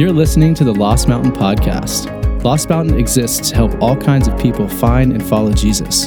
[0.00, 2.42] You're listening to the Lost Mountain Podcast.
[2.42, 6.06] Lost Mountain exists to help all kinds of people find and follow Jesus.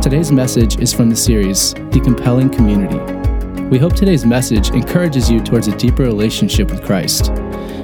[0.00, 3.00] Today's message is from the series, The Compelling Community.
[3.64, 7.32] We hope today's message encourages you towards a deeper relationship with Christ.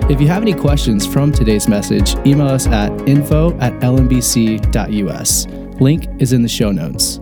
[0.08, 5.46] If you have any questions from today's message, email us at info at lmbc.us.
[5.80, 7.14] Link is in the show notes.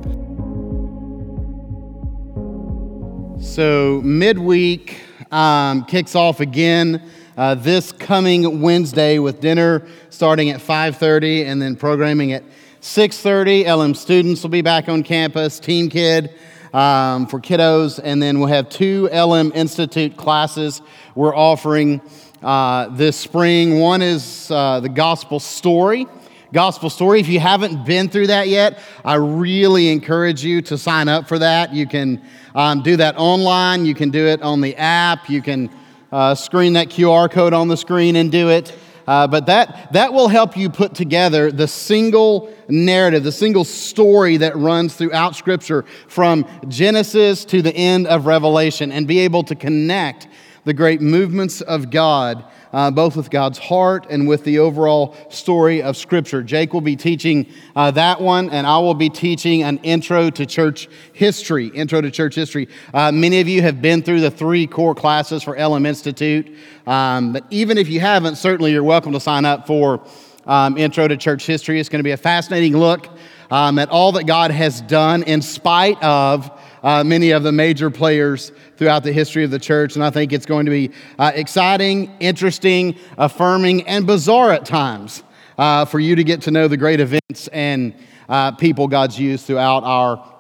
[3.43, 5.01] So, midweek
[5.33, 7.01] um, kicks off again
[7.37, 12.45] uh, this coming Wednesday with dinner starting at 5:30 and then programming at
[12.81, 13.67] 6:30.
[13.67, 15.59] LM students will be back on campus.
[15.59, 16.35] Team Kid
[16.73, 20.83] um, for kiddos, and then we'll have two LM Institute classes
[21.15, 22.01] we're offering
[22.43, 23.81] uh, this spring.
[23.81, 26.07] One is uh, the Gospel Story.
[26.53, 27.19] Gospel story.
[27.19, 31.41] If you haven't been through that yet, I really encourage you to sign up for
[31.41, 31.75] that.
[31.75, 32.23] You can
[32.55, 35.69] um, do that online, you can do it on the app, you can
[36.15, 38.73] uh, screen that QR code on the screen and do it.
[39.05, 44.37] Uh, but that, that will help you put together the single narrative, the single story
[44.37, 49.57] that runs throughout Scripture from Genesis to the end of Revelation and be able to
[49.57, 50.29] connect
[50.65, 55.81] the great movements of God uh, both with God's heart and with the overall story
[55.81, 56.43] of Scripture.
[56.43, 60.45] Jake will be teaching uh, that one, and I will be teaching an intro to
[60.45, 61.69] church history.
[61.69, 62.69] Intro to church history.
[62.93, 66.53] Uh, many of you have been through the three core classes for LM Institute,
[66.87, 70.05] um, but even if you haven't, certainly you're welcome to sign up for
[70.45, 71.79] um, Intro to Church History.
[71.79, 73.09] It's going to be a fascinating look
[73.53, 76.51] um, at all that God has done in spite of
[76.85, 79.97] uh, many of the major players throughout the history of the church.
[79.97, 85.25] And I think it's going to be uh, exciting, interesting, affirming, and bizarre at times
[85.59, 87.95] uh, for you to get to know the great events and
[88.29, 90.31] uh, people God's used throughout our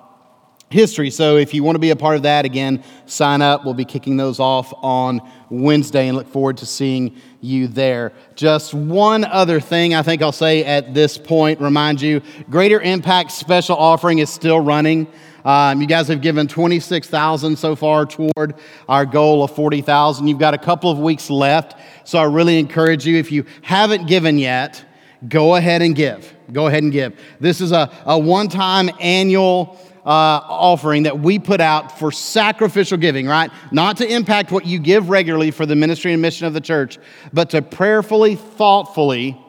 [0.70, 1.10] history.
[1.10, 3.64] So if you want to be a part of that, again, sign up.
[3.64, 8.12] We'll be kicking those off on Wednesday and look forward to seeing you there.
[8.34, 13.30] Just one other thing I think I'll say at this point, remind you Greater Impact
[13.30, 15.06] special offering is still running.
[15.44, 18.54] Um, you guys have given 26,000 so far toward
[18.88, 20.26] our goal of 40,000.
[20.26, 24.06] You've got a couple of weeks left, so I really encourage you, if you haven't
[24.06, 24.82] given yet,
[25.28, 26.34] go ahead and give.
[26.52, 27.18] Go ahead and give.
[27.40, 32.98] This is a, a one time annual uh, offering that we put out for sacrificial
[32.98, 33.50] giving, right?
[33.70, 36.98] Not to impact what you give regularly for the ministry and mission of the church,
[37.32, 39.40] but to prayerfully, thoughtfully,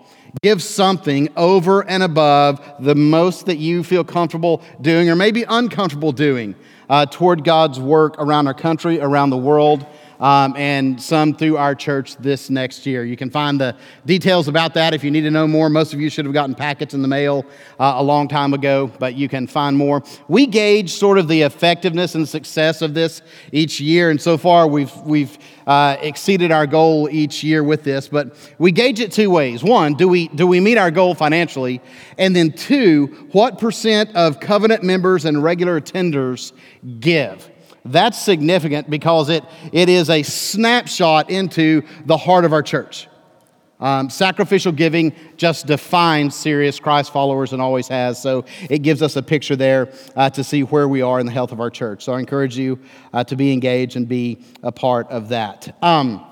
[0.42, 6.12] Give something over and above the most that you feel comfortable doing or maybe uncomfortable
[6.12, 6.56] doing
[6.90, 9.86] uh, toward God's work around our country, around the world
[10.20, 13.04] um, and some through our church this next year.
[13.04, 15.70] You can find the details about that if you need to know more.
[15.70, 17.46] Most of you should have gotten packets in the mail
[17.80, 20.04] uh, a long time ago, but you can find more.
[20.28, 23.22] We gauge sort of the effectiveness and success of this
[23.52, 25.38] each year, and so far we've, we've
[25.68, 29.64] uh, exceeded our goal each year with this, but we gauge it two ways.
[29.64, 31.82] One, do we, do we meet our goal financially?
[32.18, 36.54] And then two, what percent of covenant members and regular attenders
[37.00, 37.50] give?
[37.84, 43.08] That's significant because it, it is a snapshot into the heart of our church.
[43.80, 48.22] Um, sacrificial giving just defines serious Christ followers and always has.
[48.22, 51.32] So it gives us a picture there uh, to see where we are in the
[51.32, 52.04] health of our church.
[52.04, 52.80] So I encourage you
[53.14, 55.76] uh, to be engaged and be a part of that.
[55.84, 56.26] Um,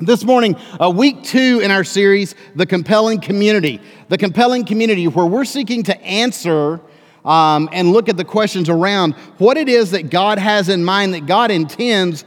[0.00, 3.80] this morning, uh, week two in our series, The Compelling Community.
[4.08, 6.80] The Compelling Community, where we're seeking to answer
[7.28, 11.12] um, and look at the questions around what it is that God has in mind,
[11.12, 12.24] that God intends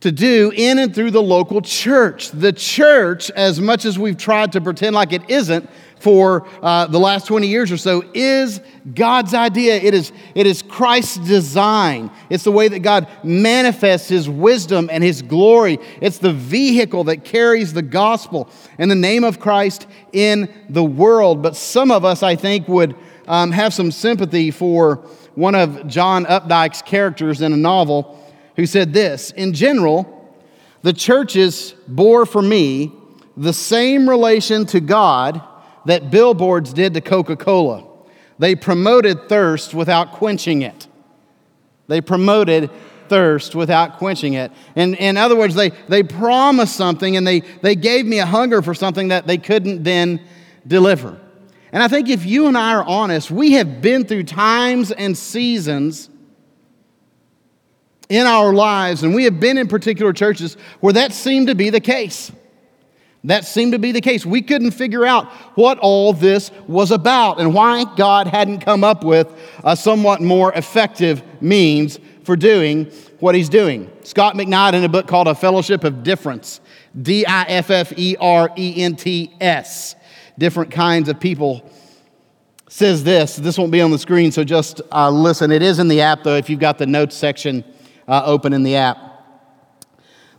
[0.00, 2.30] to do in and through the local church.
[2.30, 5.68] The church, as much as we've tried to pretend like it isn't
[5.98, 8.60] for uh, the last 20 years or so, is
[8.94, 9.74] God's idea.
[9.76, 12.10] It is, it is Christ's design.
[12.30, 15.78] It's the way that God manifests His wisdom and His glory.
[16.00, 21.42] It's the vehicle that carries the gospel and the name of Christ in the world.
[21.42, 22.94] But some of us, I think, would
[23.26, 24.96] um, have some sympathy for
[25.34, 28.22] one of John Updike's characters in a novel
[28.56, 30.12] who said this In general,
[30.82, 32.92] the churches bore for me
[33.36, 35.42] the same relation to God
[35.84, 37.86] that billboards did to Coca Cola.
[38.38, 40.86] They promoted thirst without quenching it.
[41.88, 42.70] They promoted
[43.08, 44.50] thirst without quenching it.
[44.74, 48.62] And in other words, they, they promised something and they, they gave me a hunger
[48.62, 50.20] for something that they couldn't then
[50.66, 51.20] deliver.
[51.76, 55.14] And I think if you and I are honest, we have been through times and
[55.14, 56.08] seasons
[58.08, 61.68] in our lives, and we have been in particular churches where that seemed to be
[61.68, 62.32] the case.
[63.24, 64.24] That seemed to be the case.
[64.24, 69.04] We couldn't figure out what all this was about and why God hadn't come up
[69.04, 69.30] with
[69.62, 72.86] a somewhat more effective means for doing
[73.20, 73.90] what he's doing.
[74.02, 76.62] Scot McKnight, in a book called A Fellowship of Differents,
[77.02, 79.94] D I F F E R E N T S,
[80.38, 81.68] different kinds of people,
[82.68, 83.36] says this.
[83.36, 85.50] This won't be on the screen, so just uh, listen.
[85.50, 87.64] It is in the app, though, if you've got the notes section
[88.08, 88.98] uh, open in the app.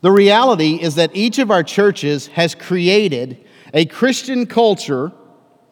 [0.01, 5.11] The reality is that each of our churches has created a Christian culture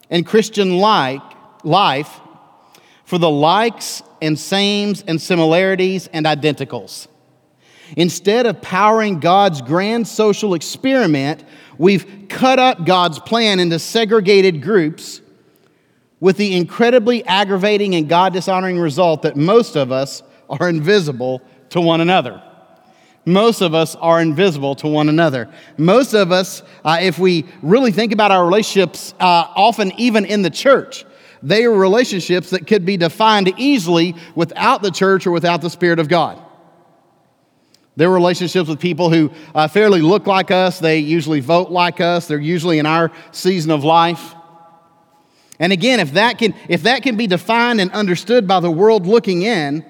[0.10, 1.22] and Christian like
[1.64, 2.20] life
[3.06, 7.08] for the likes and sames and similarities and identicals.
[7.96, 11.44] Instead of powering God's grand social experiment,
[11.78, 15.22] we've cut up God's plan into segregated groups
[16.20, 21.82] with the incredibly aggravating and God dishonoring result that most of us are invisible to
[21.82, 22.42] one another.
[23.26, 25.50] Most of us are invisible to one another.
[25.78, 30.44] Most of us, uh, if we really think about our relationships, uh, often even in
[30.44, 31.06] the church,
[31.42, 36.00] they are relationships that could be defined easily without the church or without the Spirit
[36.00, 36.42] of God.
[37.96, 40.80] They're relationships with people who uh, fairly look like us.
[40.80, 42.28] They usually vote like us.
[42.28, 44.36] They're usually in our season of life.
[45.60, 49.08] And again, if that can, if that can be defined and understood by the world
[49.08, 49.86] looking in,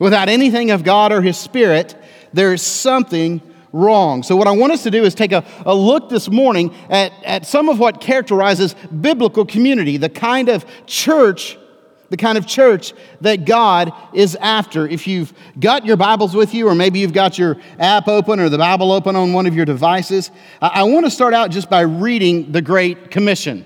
[0.00, 1.94] without anything of God or His Spirit,
[2.32, 3.40] there is something
[3.72, 4.24] wrong.
[4.24, 7.12] So, what I want us to do is take a, a look this morning at,
[7.24, 11.56] at some of what characterizes biblical community, the kind of church
[12.08, 14.86] the kind of church that God is after.
[14.86, 18.48] If you've got your Bibles with you, or maybe you've got your app open or
[18.48, 20.30] the Bible open on one of your devices,
[20.60, 23.64] I want to start out just by reading the Great Commission.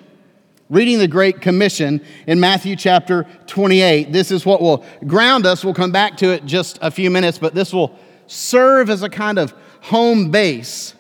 [0.69, 4.13] Reading the Great Commission in Matthew chapter 28.
[4.13, 5.65] This is what will ground us.
[5.65, 9.09] We'll come back to it just a few minutes, but this will serve as a
[9.09, 10.95] kind of home base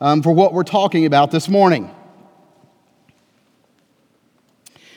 [0.00, 1.90] um, for what we're talking about this morning.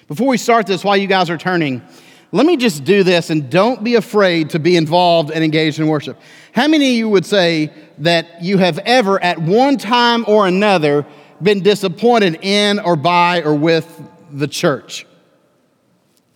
[0.09, 1.83] Before we start this, while you guys are turning,
[2.31, 5.87] let me just do this and don't be afraid to be involved and engaged in
[5.87, 6.19] worship.
[6.51, 11.05] How many of you would say that you have ever, at one time or another,
[11.43, 14.01] been disappointed in or by or with
[14.31, 15.05] the church?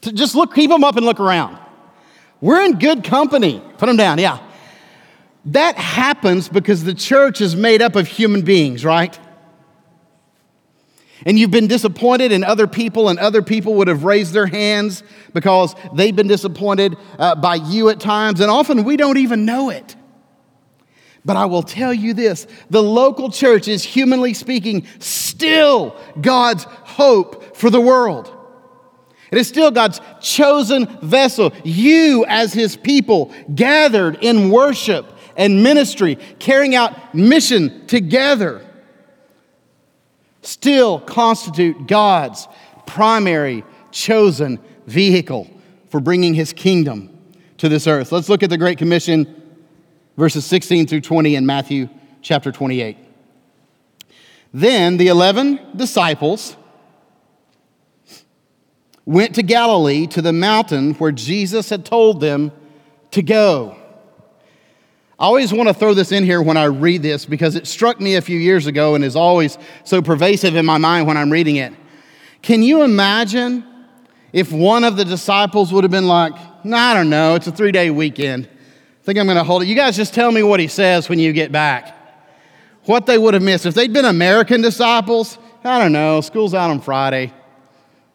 [0.01, 1.57] Just look, keep them up and look around.
[2.41, 3.59] We're in good company.
[3.79, 4.39] Put them down, yeah.
[5.45, 9.17] That happens because the church is made up of human beings, right?
[11.25, 15.03] And you've been disappointed in other people, and other people would have raised their hands
[15.33, 19.69] because they've been disappointed uh, by you at times, and often we don't even know
[19.69, 19.95] it.
[21.25, 27.55] But I will tell you this the local church is, humanly speaking, still God's hope
[27.55, 28.31] for the world.
[29.31, 36.17] It is still God's chosen vessel, you as his people, gathered in worship and ministry,
[36.37, 38.63] carrying out mission together,
[40.45, 42.47] still constitute God's
[42.85, 45.49] primary chosen vehicle
[45.89, 47.09] for bringing his kingdom
[47.57, 48.11] to this earth.
[48.11, 49.41] Let's look at the Great Commission,
[50.17, 51.89] verses 16 through 20 in Matthew
[52.21, 52.97] chapter 28.
[54.53, 56.55] Then the 11 disciples
[59.05, 62.51] went to Galilee to the mountain where Jesus had told them
[63.11, 63.77] to go.
[65.19, 68.01] I always want to throw this in here when I read this because it struck
[68.01, 71.31] me a few years ago and is always so pervasive in my mind when I'm
[71.31, 71.73] reading it.
[72.41, 73.63] Can you imagine
[74.33, 76.33] if one of the disciples would have been like,
[76.65, 78.47] nah, I don't know, it's a three day weekend.
[78.47, 79.67] I think I'm going to hold it.
[79.67, 81.95] You guys just tell me what he says when you get back.
[82.85, 83.65] What they would have missed.
[83.65, 87.31] If they'd been American disciples, I don't know, school's out on Friday.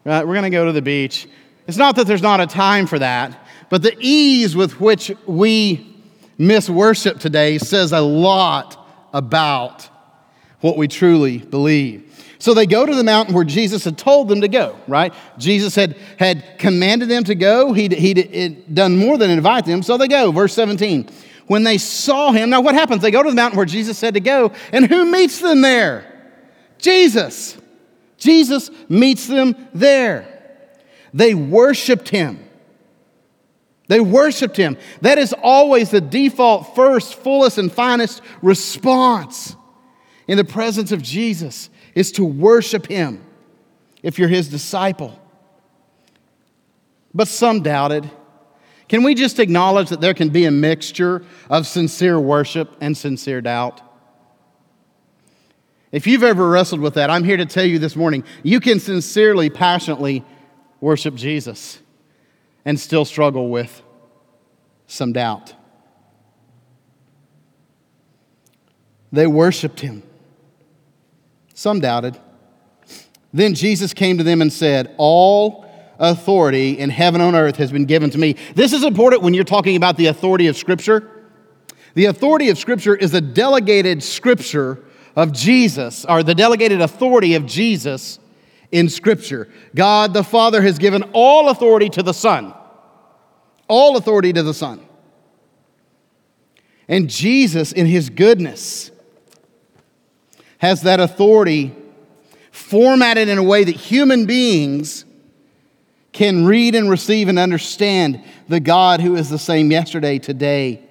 [0.04, 1.28] Right, we're going to go to the beach.
[1.66, 5.97] It's not that there's not a time for that, but the ease with which we
[6.38, 9.88] miss worship today says a lot about
[10.60, 12.04] what we truly believe.
[12.38, 15.12] So they go to the mountain where Jesus had told them to go, right?
[15.38, 17.72] Jesus had, had commanded them to go.
[17.72, 20.30] He'd, he'd done more than invite them, so they go.
[20.30, 21.08] Verse 17.
[21.48, 23.02] When they saw him, now what happens?
[23.02, 26.04] They go to the mountain where Jesus said to go, and who meets them there?
[26.78, 27.56] Jesus.
[28.18, 30.34] Jesus meets them there.
[31.12, 32.38] They worshiped him.
[33.88, 34.76] They worshiped him.
[35.00, 39.56] That is always the default, first, fullest, and finest response
[40.26, 43.24] in the presence of Jesus is to worship him
[44.02, 45.18] if you're his disciple.
[47.14, 48.08] But some doubted.
[48.88, 53.40] Can we just acknowledge that there can be a mixture of sincere worship and sincere
[53.40, 53.80] doubt?
[55.90, 58.80] If you've ever wrestled with that, I'm here to tell you this morning you can
[58.80, 60.22] sincerely, passionately
[60.80, 61.78] worship Jesus
[62.64, 63.82] and still struggle with
[64.86, 65.54] some doubt.
[69.12, 70.02] They worshiped him.
[71.54, 72.18] Some doubted.
[73.32, 75.64] Then Jesus came to them and said, All
[75.98, 78.36] authority in heaven and earth has been given to me.
[78.54, 81.10] This is important when you're talking about the authority of Scripture.
[81.94, 84.84] The authority of Scripture is a delegated Scripture
[85.16, 88.20] of Jesus, or the delegated authority of Jesus
[88.70, 89.48] in Scripture.
[89.74, 92.54] God the Father has given all authority to the Son,
[93.68, 94.84] all authority to the Son.
[96.88, 98.90] And Jesus, in His goodness,
[100.58, 101.74] has that authority
[102.50, 105.04] formatted in a way that human beings
[106.12, 110.82] can read and receive and understand the God who is the same yesterday, today,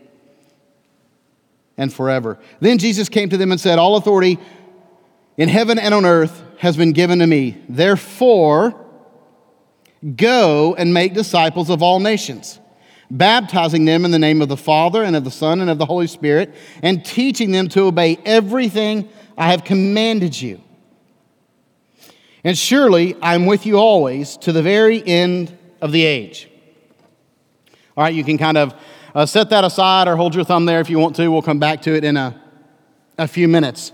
[1.77, 2.39] and forever.
[2.60, 4.39] Then Jesus came to them and said, All authority
[5.36, 7.58] in heaven and on earth has been given to me.
[7.70, 8.86] Therefore,
[10.16, 12.60] go and make disciples of all nations,
[13.10, 15.86] baptizing them in the name of the Father and of the Son and of the
[15.86, 20.62] Holy Spirit, and teaching them to obey everything I have commanded you.
[22.44, 26.50] And surely I'm with you always to the very end of the age.
[27.96, 28.74] All right, you can kind of
[29.14, 31.28] uh, set that aside or hold your thumb there if you want to.
[31.30, 32.40] We'll come back to it in a,
[33.18, 33.92] a few minutes.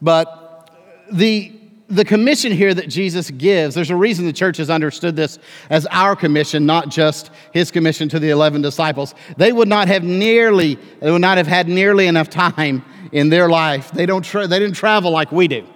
[0.00, 0.70] But
[1.12, 1.59] the,
[1.90, 5.86] the commission here that Jesus gives, there's a reason the church has understood this as
[5.86, 9.14] our commission, not just his commission to the 11 disciples.
[9.36, 13.48] They would not have nearly, they would not have had nearly enough time in their
[13.48, 13.90] life.
[13.90, 15.66] They, don't tra- they didn't travel like we do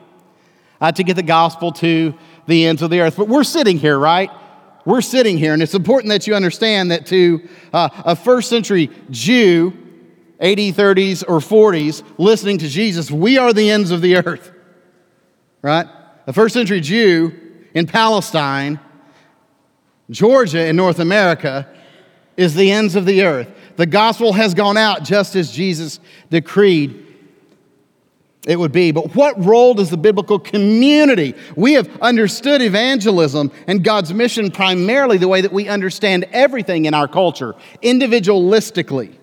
[0.81, 2.15] uh, to get the gospel to
[2.47, 3.17] the ends of the earth.
[3.17, 4.31] But we're sitting here, right?
[4.85, 8.91] We're sitting here, and it's important that you understand that to uh, a first century
[9.11, 9.73] Jew,
[10.41, 14.53] 80s, 30s, or 40s, listening to Jesus, we are the ends of the earth,
[15.63, 15.87] right?
[16.27, 17.33] A first century Jew
[17.75, 18.81] in Palestine,
[20.11, 21.69] Georgia in North America,
[22.37, 23.49] is the ends of the earth.
[23.77, 26.01] The gospel has gone out just as Jesus
[26.31, 27.05] decreed
[28.47, 28.91] it would be.
[28.91, 31.35] But what role does the biblical community?
[31.57, 36.95] We have understood evangelism and God's mission primarily the way that we understand everything in
[36.95, 39.17] our culture, individualistically.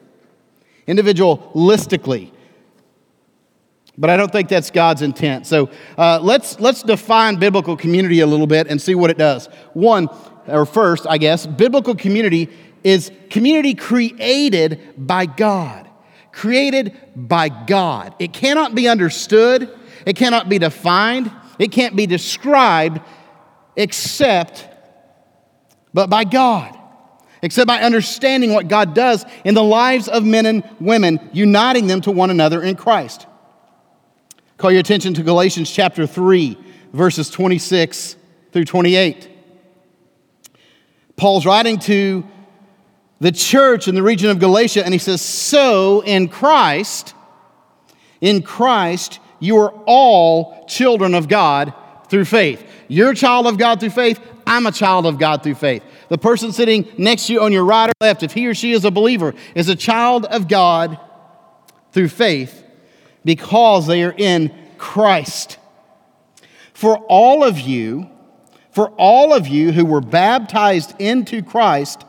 [0.87, 2.31] Individualistically.
[3.97, 5.45] But I don't think that's God's intent.
[5.45, 9.47] So uh, let's, let's define biblical community a little bit and see what it does.
[9.73, 10.09] One,
[10.47, 12.49] or first, I guess, biblical community
[12.83, 15.91] is community created by God
[16.31, 18.15] created by God.
[18.19, 19.69] It cannot be understood,
[20.05, 23.01] it cannot be defined, it can't be described
[23.75, 24.67] except
[25.93, 26.77] but by God.
[27.43, 31.99] Except by understanding what God does in the lives of men and women, uniting them
[32.01, 33.25] to one another in Christ.
[34.61, 36.55] Call your attention to Galatians chapter 3,
[36.93, 38.15] verses 26
[38.51, 39.27] through 28.
[41.15, 42.23] Paul's writing to
[43.19, 47.15] the church in the region of Galatia, and he says, So in Christ,
[48.21, 51.73] in Christ, you are all children of God
[52.07, 52.63] through faith.
[52.87, 54.19] You're a child of God through faith.
[54.45, 55.81] I'm a child of God through faith.
[56.09, 58.73] The person sitting next to you on your right or left, if he or she
[58.73, 60.99] is a believer, is a child of God
[61.93, 62.63] through faith
[63.23, 65.57] because they are in Christ.
[66.73, 68.09] For all of you,
[68.71, 72.05] for all of you who were baptized into Christ,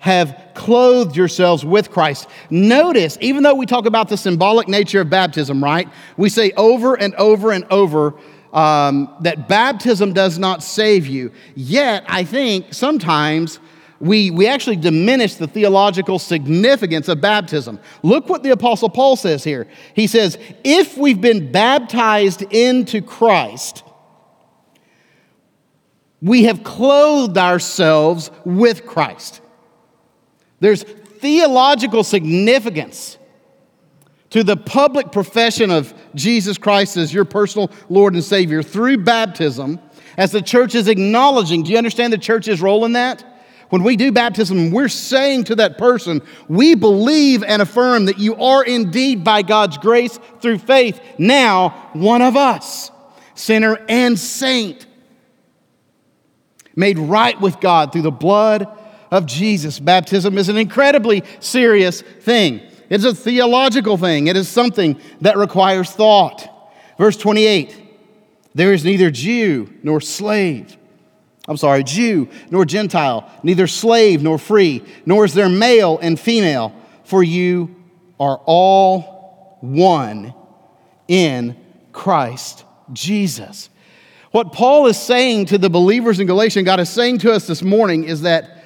[0.00, 2.28] have clothed yourselves with Christ.
[2.48, 5.88] Notice, even though we talk about the symbolic nature of baptism, right?
[6.16, 8.14] We say over and over and over
[8.52, 11.32] um, that baptism does not save you.
[11.54, 13.58] Yet, I think sometimes
[13.98, 17.80] we, we actually diminish the theological significance of baptism.
[18.02, 19.66] Look what the Apostle Paul says here.
[19.94, 23.82] He says, If we've been baptized into Christ,
[26.20, 29.40] we have clothed ourselves with Christ.
[30.60, 33.18] There's theological significance
[34.30, 39.78] to the public profession of Jesus Christ as your personal Lord and Savior through baptism,
[40.16, 41.62] as the church is acknowledging.
[41.62, 43.24] Do you understand the church's role in that?
[43.68, 48.36] When we do baptism, we're saying to that person, we believe and affirm that you
[48.36, 52.90] are indeed, by God's grace through faith, now one of us,
[53.34, 54.86] sinner and saint,
[56.76, 58.68] made right with God through the blood
[59.10, 59.80] of Jesus.
[59.80, 62.60] Baptism is an incredibly serious thing.
[62.88, 66.48] It's a theological thing, it is something that requires thought.
[66.98, 67.84] Verse 28
[68.56, 70.78] there is neither Jew nor slave.
[71.48, 76.74] I'm sorry, Jew nor Gentile, neither slave nor free, nor is there male and female,
[77.04, 77.74] for you
[78.18, 80.34] are all one
[81.08, 81.56] in
[81.92, 83.70] Christ Jesus.
[84.32, 87.62] What Paul is saying to the believers in Galatia, God is saying to us this
[87.62, 88.64] morning, is that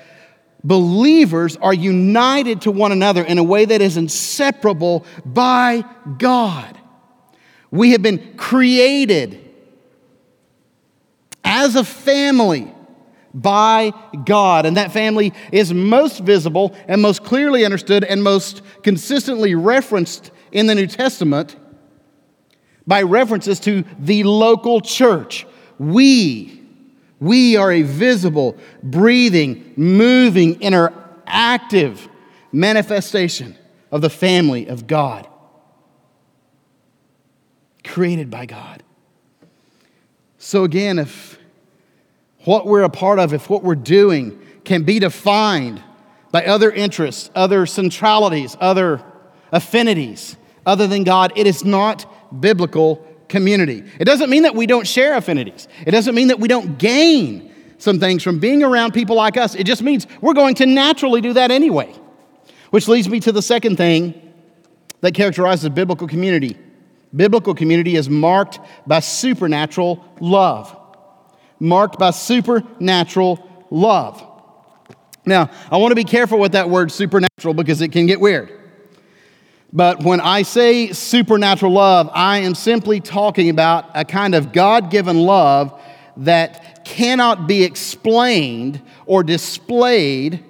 [0.64, 5.84] believers are united to one another in a way that is inseparable by
[6.18, 6.78] God.
[7.70, 9.49] We have been created
[11.60, 12.72] as a family
[13.34, 13.92] by
[14.24, 14.64] God.
[14.64, 20.66] And that family is most visible and most clearly understood and most consistently referenced in
[20.66, 21.56] the New Testament
[22.86, 25.46] by references to the local church.
[25.78, 26.62] We,
[27.20, 32.08] we are a visible, breathing, moving, interactive
[32.52, 33.54] manifestation
[33.92, 35.28] of the family of God,
[37.84, 38.82] created by God.
[40.38, 41.38] So, again, if
[42.44, 45.82] what we're a part of, if what we're doing can be defined
[46.30, 49.02] by other interests, other centralities, other
[49.52, 53.84] affinities other than God, it is not biblical community.
[53.98, 57.52] It doesn't mean that we don't share affinities, it doesn't mean that we don't gain
[57.78, 59.54] some things from being around people like us.
[59.54, 61.92] It just means we're going to naturally do that anyway.
[62.70, 64.32] Which leads me to the second thing
[65.00, 66.56] that characterizes biblical community.
[67.16, 70.76] Biblical community is marked by supernatural love.
[71.60, 74.26] Marked by supernatural love.
[75.24, 78.50] Now, I want to be careful with that word supernatural because it can get weird.
[79.72, 84.90] But when I say supernatural love, I am simply talking about a kind of God
[84.90, 85.80] given love
[86.16, 90.44] that cannot be explained or displayed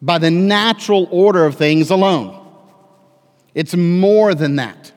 [0.00, 2.36] by the natural order of things alone.
[3.54, 4.92] It's more than that.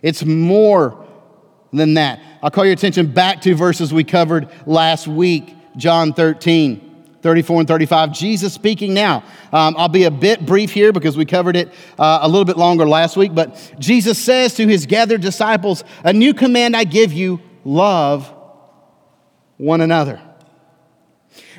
[0.00, 1.06] It's more
[1.72, 2.20] than that.
[2.46, 7.08] I'll call your attention back to verses we covered last week, John 13.
[7.20, 8.12] 34 and 35.
[8.12, 9.24] Jesus speaking now.
[9.52, 12.56] Um, I'll be a bit brief here because we covered it uh, a little bit
[12.56, 13.34] longer last week.
[13.34, 18.32] But Jesus says to his gathered disciples, A new command I give you love
[19.56, 20.20] one another.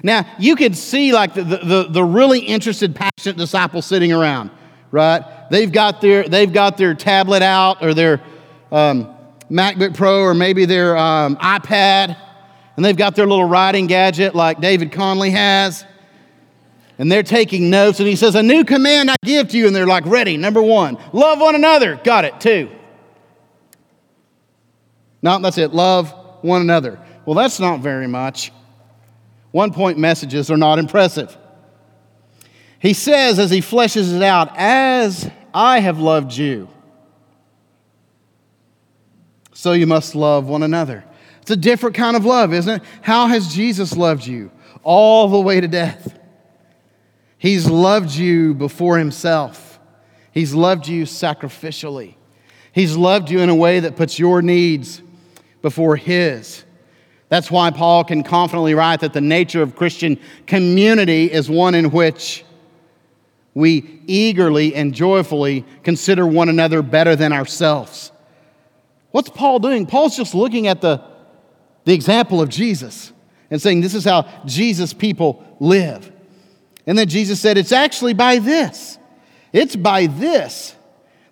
[0.03, 4.51] Now, you could see like the, the, the really interested, passionate disciples sitting around,
[4.91, 5.49] right?
[5.51, 8.21] They've got their, they've got their tablet out or their
[8.71, 9.16] um,
[9.49, 12.17] MacBook Pro or maybe their um, iPad,
[12.75, 15.85] and they've got their little writing gadget like David Conley has.
[16.99, 19.67] And they're taking notes, and he says, A new command I give to you.
[19.67, 21.95] And they're like, Ready, number one, love one another.
[22.03, 22.71] Got it, two.
[25.21, 26.99] No, that's it, love one another.
[27.25, 28.51] Well, that's not very much.
[29.51, 31.35] One point messages are not impressive.
[32.79, 36.69] He says, as he fleshes it out, as I have loved you,
[39.57, 41.03] so you must love one another.
[41.41, 42.87] It's a different kind of love, isn't it?
[43.01, 44.51] How has Jesus loved you?
[44.83, 46.15] All the way to death.
[47.39, 49.79] He's loved you before himself,
[50.31, 52.13] He's loved you sacrificially.
[52.71, 55.01] He's loved you in a way that puts your needs
[55.63, 56.63] before His.
[57.29, 61.89] That's why Paul can confidently write that the nature of Christian community is one in
[61.89, 62.45] which
[63.55, 68.11] we eagerly and joyfully consider one another better than ourselves.
[69.17, 69.87] What's Paul doing?
[69.87, 71.01] Paul's just looking at the,
[71.85, 73.11] the example of Jesus
[73.49, 76.11] and saying, This is how Jesus people live.
[76.85, 78.99] And then Jesus said, It's actually by this.
[79.51, 80.75] It's by this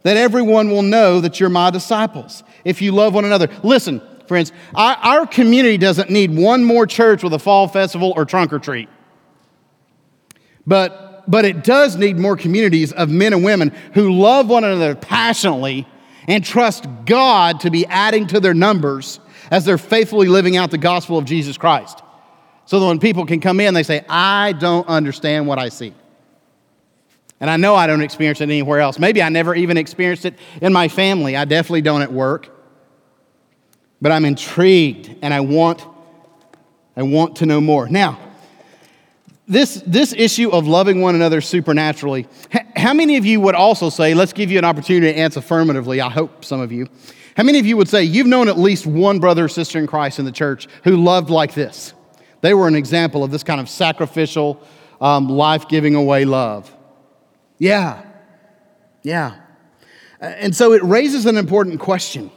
[0.01, 3.49] that everyone will know that you're my disciples if you love one another.
[3.61, 8.25] Listen, friends, our, our community doesn't need one more church with a fall festival or
[8.25, 8.89] trunk or treat.
[10.65, 14.95] But, but it does need more communities of men and women who love one another
[14.95, 15.87] passionately
[16.27, 19.19] and trust God to be adding to their numbers
[19.51, 22.01] as they're faithfully living out the gospel of Jesus Christ.
[22.65, 25.93] So that when people can come in, they say, I don't understand what I see.
[27.39, 28.97] And I know I don't experience it anywhere else.
[28.97, 31.35] Maybe I never even experienced it in my family.
[31.35, 32.49] I definitely don't at work.
[34.01, 35.85] But I'm intrigued and I want,
[36.95, 37.87] I want to know more.
[37.87, 38.19] Now,
[39.47, 42.27] this, this issue of loving one another supernaturally,
[42.75, 46.01] how many of you would also say, let's give you an opportunity to answer affirmatively?
[46.01, 46.87] I hope some of you.
[47.37, 49.87] How many of you would say you've known at least one brother or sister in
[49.87, 51.93] Christ in the church who loved like this?
[52.41, 54.61] They were an example of this kind of sacrificial,
[54.99, 56.73] um, life giving away love.
[57.57, 58.03] Yeah,
[59.03, 59.35] yeah.
[60.19, 62.31] And so it raises an important question.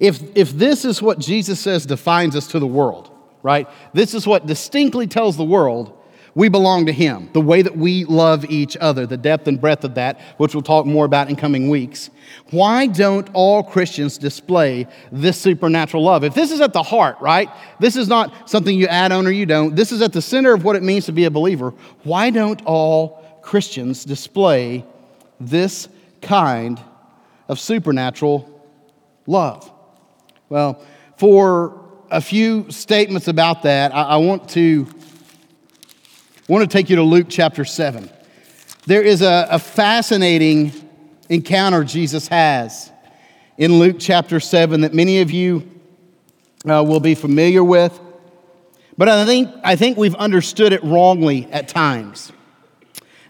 [0.00, 3.10] If, if this is what Jesus says defines us to the world,
[3.44, 3.68] right?
[3.92, 5.96] This is what distinctly tells the world
[6.34, 9.84] we belong to Him, the way that we love each other, the depth and breadth
[9.84, 12.10] of that, which we'll talk more about in coming weeks.
[12.50, 16.24] Why don't all Christians display this supernatural love?
[16.24, 17.48] If this is at the heart, right?
[17.78, 19.76] This is not something you add on or you don't.
[19.76, 21.72] This is at the center of what it means to be a believer.
[22.02, 24.84] Why don't all Christians display
[25.38, 25.88] this
[26.20, 26.80] kind
[27.46, 28.50] of supernatural
[29.26, 29.70] love?
[30.48, 30.84] Well,
[31.16, 31.83] for
[32.14, 34.86] a few statements about that, I, I want to
[36.46, 38.08] want to take you to Luke chapter 7.
[38.86, 40.72] There is a, a fascinating
[41.28, 42.92] encounter Jesus has
[43.58, 45.68] in Luke chapter 7 that many of you
[46.64, 47.98] uh, will be familiar with.
[48.96, 52.30] But I think, I think we've understood it wrongly at times.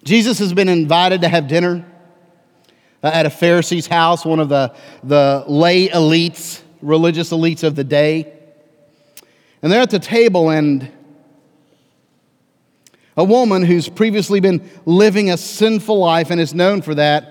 [0.02, 1.86] Jesus has been invited to have dinner
[3.02, 7.84] uh, at a Pharisee's house, one of the, the lay elites, religious elites of the
[7.84, 8.40] day.
[9.64, 10.92] And they're at the table, and
[13.16, 17.30] a woman who's previously been living a sinful life and is known for that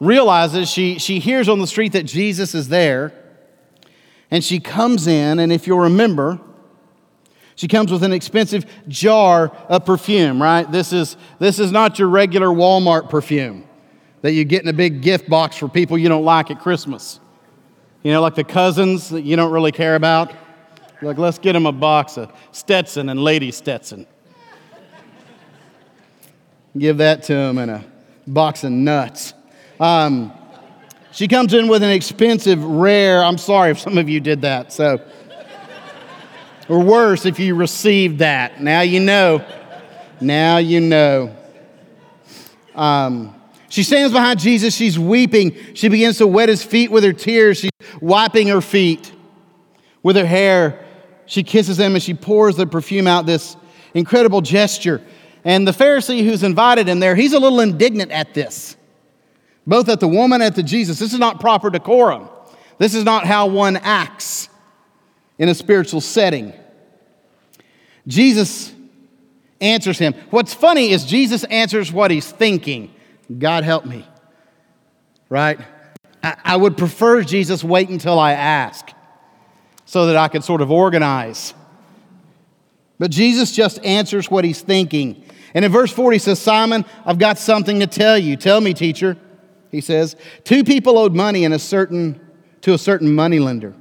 [0.00, 3.12] realizes she, she hears on the street that Jesus is there,
[4.30, 6.40] and she comes in, and if you'll remember,
[7.56, 10.72] she comes with an expensive jar of perfume, right?
[10.72, 13.68] This is, this is not your regular Walmart perfume
[14.22, 17.20] that you get in a big gift box for people you don't like at Christmas.
[18.02, 20.32] You know, like the cousins that you don't really care about.
[21.00, 24.06] Like, let's get him a box of Stetson and Lady Stetson.
[26.76, 27.84] Give that to him in a
[28.26, 29.32] box of nuts.
[29.80, 30.32] Um,
[31.12, 34.72] she comes in with an expensive, rare, I'm sorry if some of you did that,
[34.72, 35.00] so
[36.68, 38.60] or worse, if you received that.
[38.60, 39.44] Now you know.
[40.20, 41.34] Now you know.
[42.74, 43.34] Um,
[43.68, 44.74] she stands behind Jesus.
[44.74, 45.74] She's weeping.
[45.74, 47.58] She begins to wet his feet with her tears.
[47.58, 49.12] She's wiping her feet
[50.02, 50.84] with her hair.
[51.28, 53.56] She kisses them and she pours the perfume out, this
[53.94, 55.02] incredible gesture.
[55.44, 58.76] And the Pharisee who's invited him there, he's a little indignant at this,
[59.66, 60.98] both at the woman and at the Jesus.
[60.98, 62.28] This is not proper decorum.
[62.78, 64.48] This is not how one acts
[65.38, 66.52] in a spiritual setting.
[68.06, 68.72] Jesus
[69.60, 70.14] answers him.
[70.30, 72.94] What's funny is Jesus answers what he's thinking.
[73.38, 74.06] God help me.
[75.28, 75.58] Right?
[76.22, 78.88] I, would prefer Jesus wait until I ask
[79.88, 81.54] so that I could sort of organize.
[82.98, 85.24] But Jesus just answers what he's thinking.
[85.54, 88.36] And in verse 4, he says, Simon, I've got something to tell you.
[88.36, 89.16] Tell me, teacher.
[89.70, 92.20] He says, Two people owed money in a certain,
[92.60, 93.74] to a certain moneylender.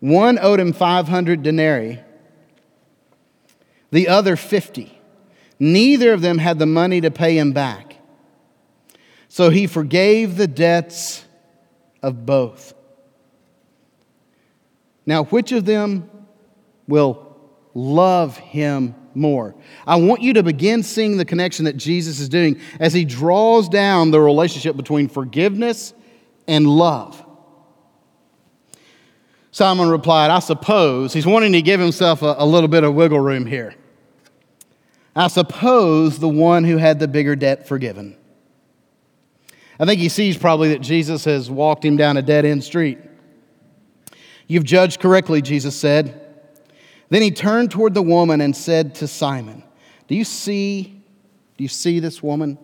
[0.00, 2.00] One owed him 500 denarii,
[3.90, 5.00] the other 50.
[5.58, 7.96] Neither of them had the money to pay him back.
[9.28, 11.24] So he forgave the debts
[12.02, 12.74] of both.
[15.08, 16.10] Now, which of them
[16.86, 17.34] will
[17.72, 19.54] love him more?
[19.86, 23.70] I want you to begin seeing the connection that Jesus is doing as he draws
[23.70, 25.94] down the relationship between forgiveness
[26.46, 27.24] and love.
[29.50, 33.18] Simon replied, I suppose, he's wanting to give himself a, a little bit of wiggle
[33.18, 33.74] room here.
[35.16, 38.14] I suppose the one who had the bigger debt forgiven.
[39.80, 42.98] I think he sees probably that Jesus has walked him down a dead end street.
[44.48, 46.20] You've judged correctly, Jesus said.
[47.10, 49.62] Then he turned toward the woman and said to Simon,
[50.08, 51.02] Do you see?
[51.56, 52.58] Do you see this woman?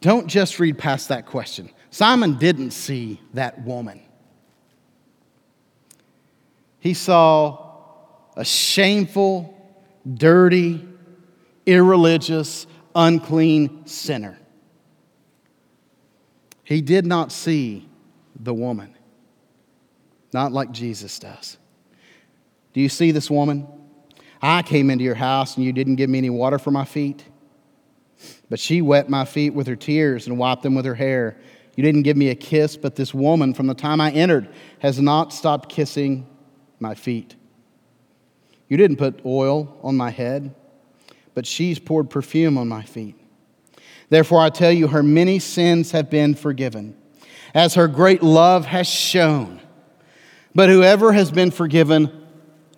[0.00, 1.70] Don't just read past that question.
[1.90, 4.02] Simon didn't see that woman.
[6.80, 7.72] He saw
[8.36, 9.52] a shameful,
[10.14, 10.86] dirty,
[11.64, 14.38] irreligious, unclean sinner.
[16.64, 17.88] He did not see
[18.38, 18.95] the woman,
[20.36, 21.56] not like Jesus does.
[22.74, 23.66] Do you see this woman?
[24.42, 27.24] I came into your house and you didn't give me any water for my feet.
[28.50, 31.38] But she wet my feet with her tears and wiped them with her hair.
[31.74, 35.00] You didn't give me a kiss, but this woman, from the time I entered, has
[35.00, 36.26] not stopped kissing
[36.80, 37.34] my feet.
[38.68, 40.54] You didn't put oil on my head,
[41.32, 43.16] but she's poured perfume on my feet.
[44.10, 46.94] Therefore, I tell you, her many sins have been forgiven,
[47.54, 49.62] as her great love has shown.
[50.56, 52.10] But whoever has been forgiven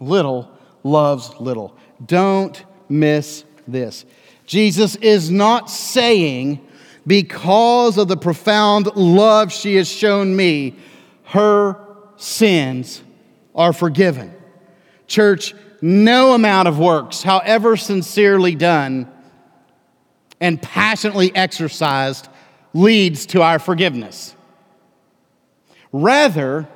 [0.01, 0.51] little
[0.83, 1.77] loves little.
[2.05, 4.05] Don't miss this.
[4.47, 6.67] Jesus is not saying,
[7.07, 10.75] because of the profound love she has shown me,
[11.23, 11.77] her
[12.17, 13.01] sins
[13.55, 14.35] are forgiven.
[15.07, 19.09] Church, no amount of works, however sincerely done
[20.41, 22.29] and passionately exercised,
[22.75, 24.35] leads to our forgiveness.
[25.93, 26.67] Rather,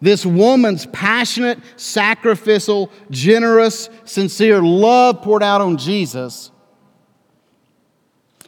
[0.00, 6.50] this woman's passionate, sacrificial, generous, sincere love poured out on Jesus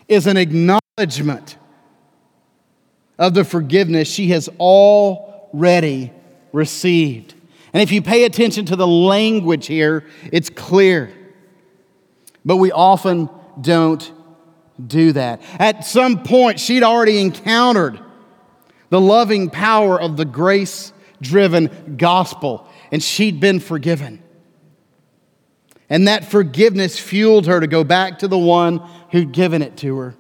[0.09, 1.57] is an acknowledgement
[3.19, 6.12] of the forgiveness she has already
[6.53, 7.35] received.
[7.73, 11.12] And if you pay attention to the language here, it's clear.
[12.45, 14.11] But we often don't
[14.85, 15.41] do that.
[15.59, 18.01] At some point, she'd already encountered
[18.91, 20.91] the loving power of the grace
[21.22, 24.22] driven gospel, and she'd been forgiven.
[25.88, 28.78] And that forgiveness fueled her to go back to the one
[29.11, 30.14] who'd given it to her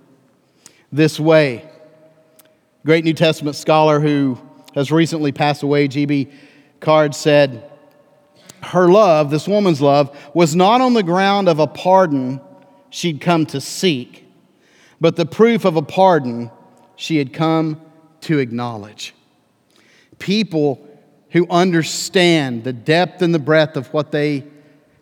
[0.90, 1.68] this way.
[2.84, 4.38] Great New Testament scholar who
[4.74, 6.28] has recently passed away, G.B.
[6.80, 7.70] Caird said,
[8.62, 12.40] her love, this woman's love, was not on the ground of a pardon
[12.90, 14.26] she'd come to seek,
[15.00, 16.50] but the proof of a pardon
[16.94, 17.80] she had come
[18.20, 19.14] to acknowledge.
[20.18, 20.86] People
[21.32, 24.44] who understand the depth and the breadth of what they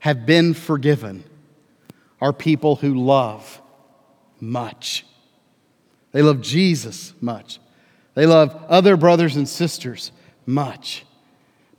[0.01, 1.25] have been forgiven
[2.21, 3.61] are people who love
[4.39, 5.05] much.
[6.13, 7.59] They love Jesus much.
[8.15, 10.13] They love other brothers and sisters
[10.47, 11.05] much.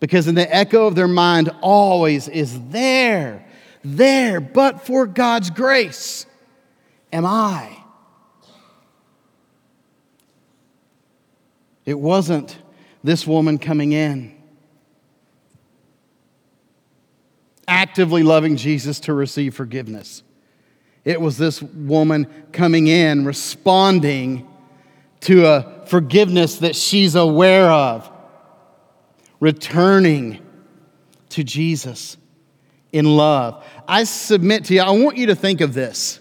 [0.02, 3.46] Because in the echo of their mind always is there,
[3.84, 6.26] there, but for God's grace
[7.14, 7.78] am I.
[11.86, 12.58] It wasn't
[13.04, 14.40] this woman coming in
[17.71, 20.23] actively loving Jesus to receive forgiveness.
[21.05, 24.45] It was this woman coming in, responding
[25.21, 28.12] to a forgiveness that she's aware of,
[29.39, 30.45] returning
[31.29, 32.17] to Jesus
[32.91, 33.63] in love.
[33.88, 36.19] I submit to you, I want you to think of this.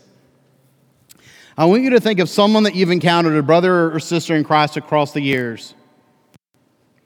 [1.58, 4.44] I want you to think of someone that you've encountered, a brother or sister in
[4.44, 5.74] Christ across the years,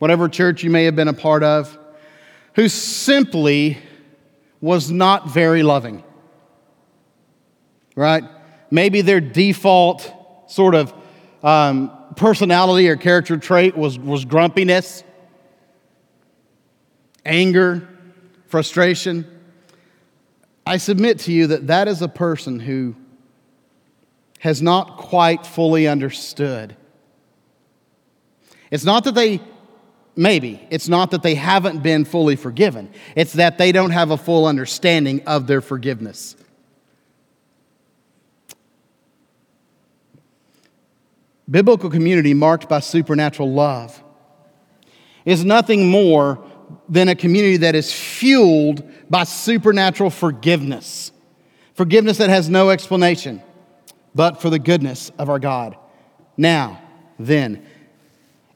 [0.00, 1.78] whatever church you may have been a part of,
[2.56, 3.78] who simply
[4.64, 6.02] was not very loving.
[7.94, 8.24] Right?
[8.70, 10.10] Maybe their default
[10.50, 10.94] sort of
[11.42, 15.04] um, personality or character trait was, was grumpiness,
[17.26, 17.86] anger,
[18.46, 19.26] frustration.
[20.66, 22.96] I submit to you that that is a person who
[24.38, 26.74] has not quite fully understood.
[28.70, 29.42] It's not that they
[30.16, 30.64] Maybe.
[30.70, 34.46] It's not that they haven't been fully forgiven, it's that they don't have a full
[34.46, 36.36] understanding of their forgiveness.
[41.50, 44.02] Biblical community marked by supernatural love
[45.26, 46.42] is nothing more
[46.88, 51.12] than a community that is fueled by supernatural forgiveness.
[51.74, 53.42] Forgiveness that has no explanation
[54.14, 55.76] but for the goodness of our God.
[56.36, 56.80] Now,
[57.18, 57.66] then,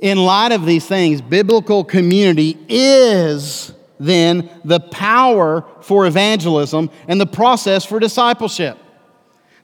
[0.01, 7.27] in light of these things, biblical community is then the power for evangelism and the
[7.27, 8.79] process for discipleship.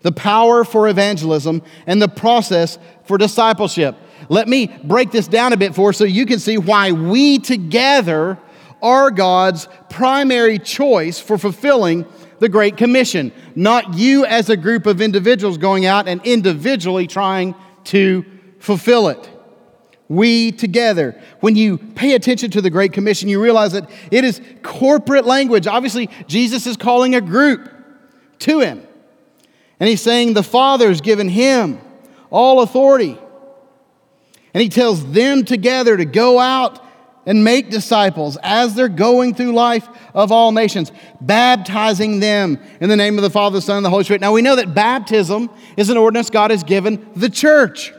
[0.03, 3.97] The power for evangelism and the process for discipleship.
[4.29, 8.38] Let me break this down a bit for so you can see why we together
[8.83, 12.05] are God's primary choice for fulfilling
[12.40, 17.55] the Great Commission, not you as a group of individuals going out and individually trying
[17.85, 18.25] to
[18.59, 19.31] fulfill it
[20.09, 21.21] we together.
[21.40, 25.67] When you pay attention to the Great Commission, you realize that it is corporate language.
[25.67, 27.71] Obviously, Jesus is calling a group
[28.40, 28.87] to him.
[29.81, 31.81] And he's saying the Father's given him
[32.31, 33.19] all authority.
[34.53, 36.81] And he tells them together to go out
[37.27, 42.97] and make disciples as they're going through life of all nations, baptizing them in the
[42.97, 44.21] name of the Father, the Son, and the Holy Spirit.
[44.21, 47.93] Now we know that baptism is an ordinance God has given the church.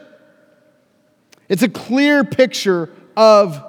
[1.49, 3.63] It's a clear picture of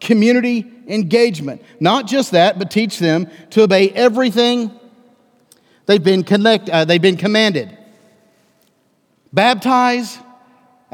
[0.00, 1.62] community engagement.
[1.80, 4.70] Not just that, but teach them to obey everything
[5.86, 7.76] they've been, connect, uh, they've been commanded.
[9.32, 10.18] Baptize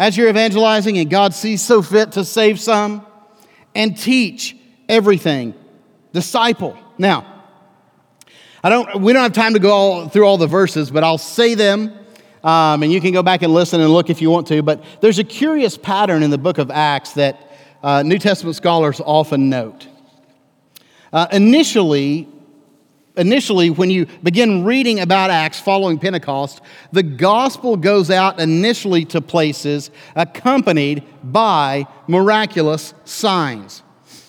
[0.01, 3.07] as you're evangelizing and God sees so fit to save some,
[3.75, 4.57] and teach
[4.89, 5.55] everything.
[6.13, 6.77] Disciple.
[6.99, 7.45] Now,
[8.65, 11.19] I don't, we don't have time to go all, through all the verses, but I'll
[11.19, 11.95] say them
[12.43, 14.63] um, and you can go back and listen and look if you want to.
[14.63, 17.51] But there's a curious pattern in the book of Acts that
[17.83, 19.87] uh, New Testament scholars often note.
[21.13, 22.29] Uh, initially,
[23.17, 26.61] initially, when you begin reading about Acts following Pentecost,
[26.93, 33.83] the gospel goes out initially to places accompanied by miraculous signs.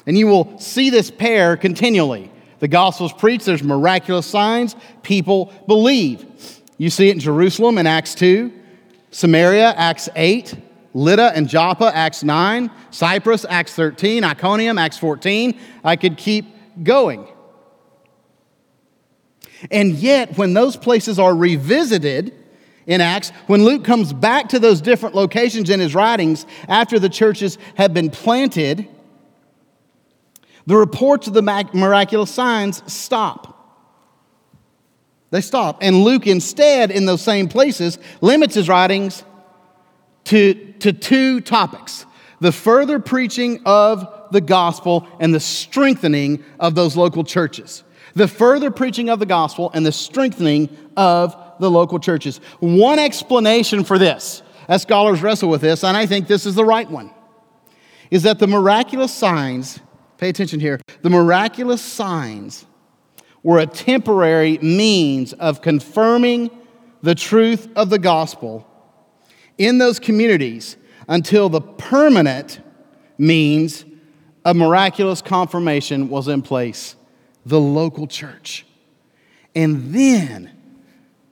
[0.05, 2.31] And you will see this pair continually.
[2.59, 6.25] The gospel's preached, there's miraculous signs, people believe.
[6.81, 8.51] You see it in Jerusalem in Acts 2,
[9.11, 10.55] Samaria, Acts 8,
[10.95, 15.59] Lydda and Joppa, Acts 9, Cyprus, Acts 13, Iconium, Acts 14.
[15.83, 16.47] I could keep
[16.81, 17.27] going.
[19.69, 22.33] And yet, when those places are revisited
[22.87, 27.09] in Acts, when Luke comes back to those different locations in his writings after the
[27.09, 28.87] churches have been planted,
[30.65, 31.43] the reports of the
[31.75, 33.50] miraculous signs stop.
[35.31, 35.79] They stop.
[35.81, 39.23] And Luke, instead, in those same places, limits his writings
[40.25, 42.05] to, to two topics
[42.41, 47.83] the further preaching of the gospel and the strengthening of those local churches.
[48.15, 52.37] The further preaching of the gospel and the strengthening of the local churches.
[52.59, 56.65] One explanation for this, as scholars wrestle with this, and I think this is the
[56.65, 57.11] right one,
[58.09, 59.79] is that the miraculous signs
[60.17, 62.65] pay attention here, the miraculous signs
[63.43, 66.49] were a temporary means of confirming
[67.01, 68.67] the truth of the gospel
[69.57, 70.77] in those communities
[71.07, 72.61] until the permanent
[73.17, 73.85] means
[74.45, 76.95] of miraculous confirmation was in place
[77.45, 78.65] the local church.
[79.55, 80.51] And then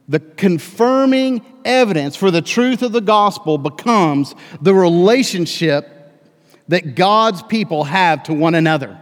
[0.07, 5.87] the confirming evidence for the truth of the gospel becomes the relationship
[6.67, 8.99] that God's people have to one another.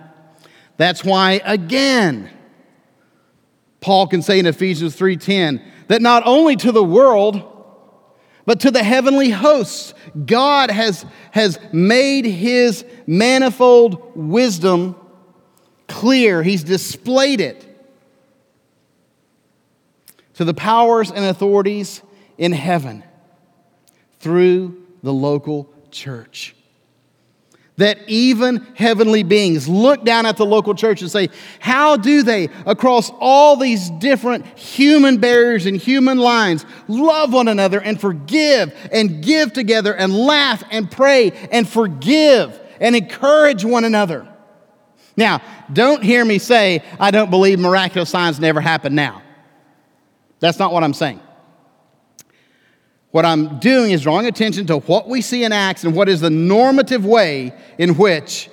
[0.76, 2.30] That's why, again,
[3.80, 7.44] Paul can say in Ephesians 3:10 that not only to the world,
[8.46, 9.94] but to the heavenly hosts,
[10.26, 14.96] God has, has made his manifold wisdom
[15.88, 16.44] clear.
[16.44, 17.64] He's displayed it
[20.36, 22.02] to the powers and authorities
[22.38, 23.04] in heaven
[24.20, 26.57] through the local church
[27.78, 32.50] that even heavenly beings look down at the local church and say, How do they,
[32.66, 39.24] across all these different human barriers and human lines, love one another and forgive and
[39.24, 44.28] give together and laugh and pray and forgive and encourage one another?
[45.16, 49.22] Now, don't hear me say, I don't believe miraculous signs never happen now.
[50.40, 51.20] That's not what I'm saying.
[53.18, 56.22] What I'm doing is drawing attention to what we see in Acts and what is
[56.22, 58.48] the normative way in which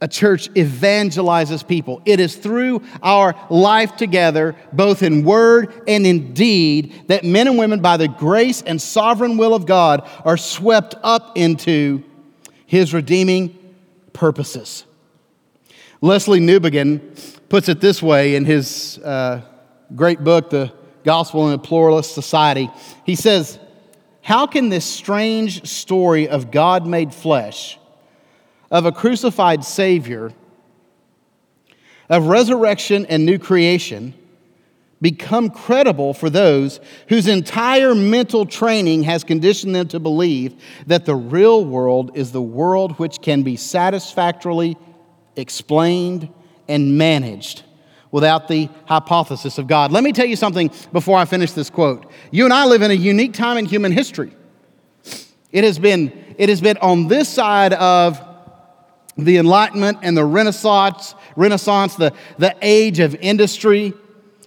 [0.00, 2.00] a church evangelizes people.
[2.04, 7.58] It is through our life together, both in word and in deed, that men and
[7.58, 12.04] women, by the grace and sovereign will of God, are swept up into
[12.66, 13.58] his redeeming
[14.12, 14.84] purposes.
[16.00, 19.40] Lesslie Newbigin puts it this way in his uh,
[19.96, 20.72] great book, The
[21.04, 22.70] gospel in a pluralist society.
[23.04, 23.58] He says,
[24.22, 27.78] How can this strange story of God made flesh,
[28.70, 30.32] of a crucified Savior,
[32.08, 34.14] of resurrection and new creation,
[35.00, 41.14] become credible for those whose entire mental training has conditioned them to believe that the
[41.14, 44.76] real world is the world which can be satisfactorily
[45.36, 46.28] explained
[46.68, 47.62] and managed
[48.10, 49.92] without the hypothesis of God.
[49.92, 52.10] Let me tell you something before I finish this quote.
[52.30, 54.32] You and I live in a unique time in human history.
[55.52, 58.20] It has been, it has been on this side of
[59.16, 63.92] the Enlightenment and the Renaissance, Renaissance the, the age of industry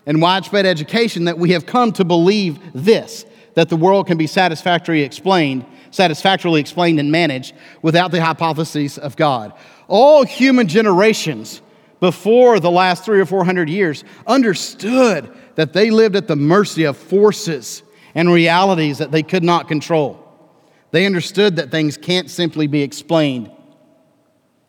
[0.05, 4.25] and widespread education that we have come to believe this that the world can be
[4.25, 9.53] satisfactorily explained, satisfactorily explained and managed without the hypotheses of God.
[9.87, 11.61] All human generations
[12.03, 16.83] before the last three or four hundred years understood that they lived at the mercy
[16.83, 17.81] of forces
[18.13, 20.19] and realities that they could not control.
[20.91, 23.49] They understood that things can't simply be explained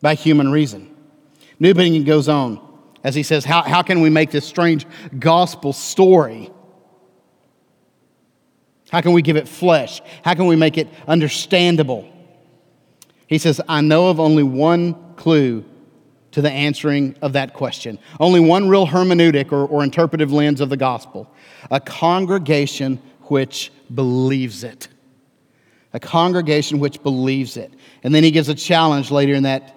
[0.01, 0.95] by human reason.
[1.61, 2.61] Newbigin goes on
[3.03, 4.87] as he says, how, how can we make this strange
[5.19, 6.53] gospel story?
[8.91, 10.01] How can we give it flesh?
[10.23, 12.09] How can we make it understandable?
[13.27, 15.65] He says, I know of only one clue
[16.35, 17.97] to the answering of that question.
[18.19, 21.33] Only one real hermeneutic or, or interpretive lens of the gospel
[21.71, 24.89] a congregation which believes it.
[25.93, 27.73] A congregation which believes it.
[28.03, 29.77] And then he gives a challenge later in that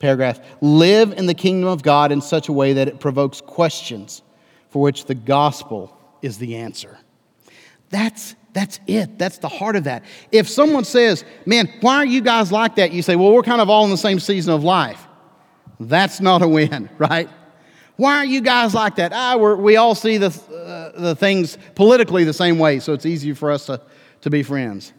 [0.00, 4.20] paragraph live in the kingdom of God in such a way that it provokes questions
[4.70, 6.98] for which the gospel is the answer.
[7.90, 9.16] That's that's it.
[9.16, 10.02] That's the heart of that.
[10.32, 12.90] If someone says, Man, why are you guys like that?
[12.90, 15.06] You say, Well, we're kind of all in the same season of life.
[15.88, 17.28] That's not a win, right?
[17.96, 19.12] Why are you guys like that?
[19.14, 23.34] Ah, we all see the, uh, the things politically the same way, so it's easier
[23.34, 23.80] for us to,
[24.22, 24.92] to be friends.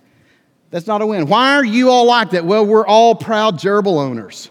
[0.69, 1.27] That's not a win.
[1.27, 2.45] Why are you all like that?
[2.45, 4.49] Well, we're all proud gerbil owners.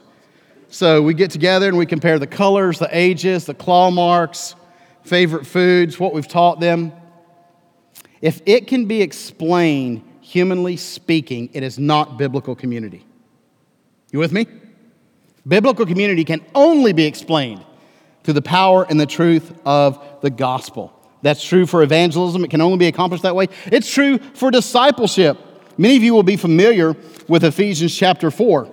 [0.68, 4.54] So we get together and we compare the colors, the ages, the claw marks,
[5.02, 6.92] favorite foods, what we've taught them.
[8.20, 13.04] If it can be explained, humanly speaking, it is not biblical community.
[14.12, 14.46] You with me?
[15.46, 17.64] Biblical community can only be explained
[18.22, 20.92] through the power and the truth of the gospel.
[21.22, 22.44] That's true for evangelism.
[22.44, 23.48] It can only be accomplished that way.
[23.66, 25.38] It's true for discipleship.
[25.78, 26.94] Many of you will be familiar
[27.28, 28.70] with Ephesians chapter 4.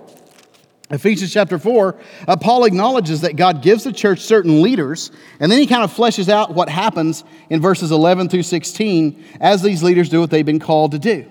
[0.90, 5.60] Ephesians chapter 4, uh, Paul acknowledges that God gives the church certain leaders, and then
[5.60, 10.08] he kind of fleshes out what happens in verses 11 through 16 as these leaders
[10.08, 11.26] do what they've been called to do.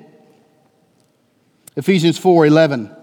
[1.75, 2.95] Ephesians 4 11.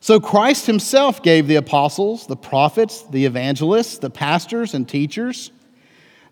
[0.00, 5.52] So Christ himself gave the apostles, the prophets, the evangelists, the pastors, and teachers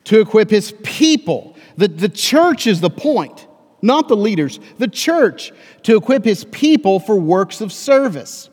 [0.04, 1.54] to equip his people.
[1.76, 3.46] The, the church is the point,
[3.82, 4.58] not the leaders.
[4.78, 5.52] The church
[5.82, 8.48] to equip his people for works of service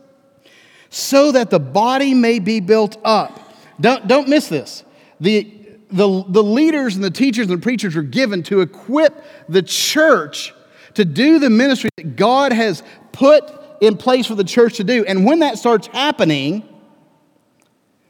[0.89, 3.53] so that the body may be built up.
[3.79, 4.83] Don't, don't miss this.
[5.21, 5.51] The,
[5.89, 10.53] the, the leaders and the teachers and preachers are given to equip the church
[10.95, 15.05] to do the ministry that God has put in place for the church to do.
[15.05, 16.67] And when that starts happening,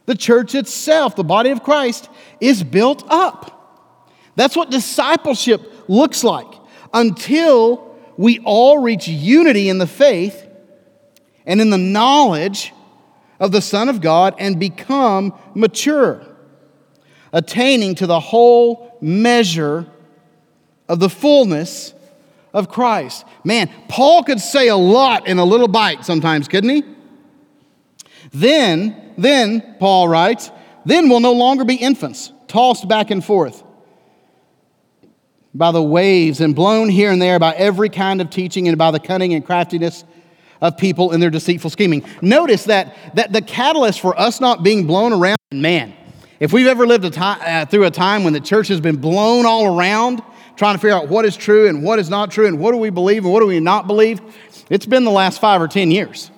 [0.05, 2.09] the church itself, the body of Christ,
[2.39, 3.51] is built up.
[4.35, 6.53] That's what discipleship looks like
[6.93, 10.45] until we all reach unity in the faith
[11.45, 12.73] and in the knowledge
[13.39, 16.25] of the Son of God and become mature,
[17.33, 19.87] attaining to the whole measure
[20.87, 21.93] of the fullness
[22.55, 23.25] of Christ.
[23.43, 26.83] Man, Paul could say a lot in a little bite sometimes, couldn't he?
[28.31, 30.49] Then, then, Paul writes,
[30.85, 33.61] then we'll no longer be infants, tossed back and forth
[35.53, 38.91] by the waves and blown here and there by every kind of teaching and by
[38.91, 40.05] the cunning and craftiness
[40.61, 42.05] of people in their deceitful scheming.
[42.21, 45.93] Notice that, that the catalyst for us not being blown around, man,
[46.39, 48.97] if we've ever lived a time, uh, through a time when the church has been
[48.97, 50.21] blown all around,
[50.55, 52.77] trying to figure out what is true and what is not true and what do
[52.77, 54.21] we believe and what do we not believe,
[54.69, 56.31] it's been the last five or ten years.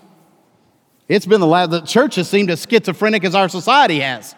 [1.07, 4.35] It's been the last, the church has seemed as schizophrenic as our society has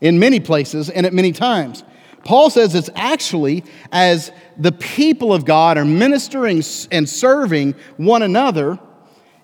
[0.00, 1.84] in many places and at many times.
[2.24, 8.78] Paul says it's actually as the people of God are ministering and serving one another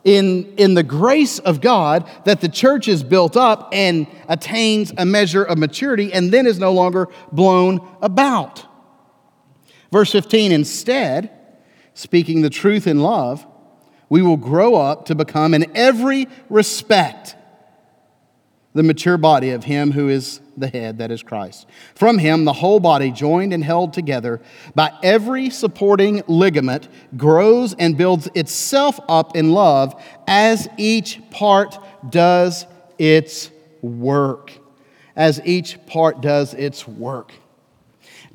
[0.05, 5.05] in, in the grace of God that the church is built up and attains a
[5.05, 8.68] measure of maturity and then is no longer blown about.
[9.91, 11.31] Verse 15, instead,
[11.95, 13.47] speaking the truth in love,
[14.09, 17.37] we will grow up to become in every respect
[18.75, 21.67] the mature body of Him who is the head, that is Christ.
[21.95, 24.41] From Him, the whole body, joined and held together
[24.75, 31.77] by every supporting ligament, grows and builds itself up in love as each part
[32.09, 32.67] does
[32.99, 33.51] its
[33.83, 34.53] work.
[35.17, 37.33] As each part does its work.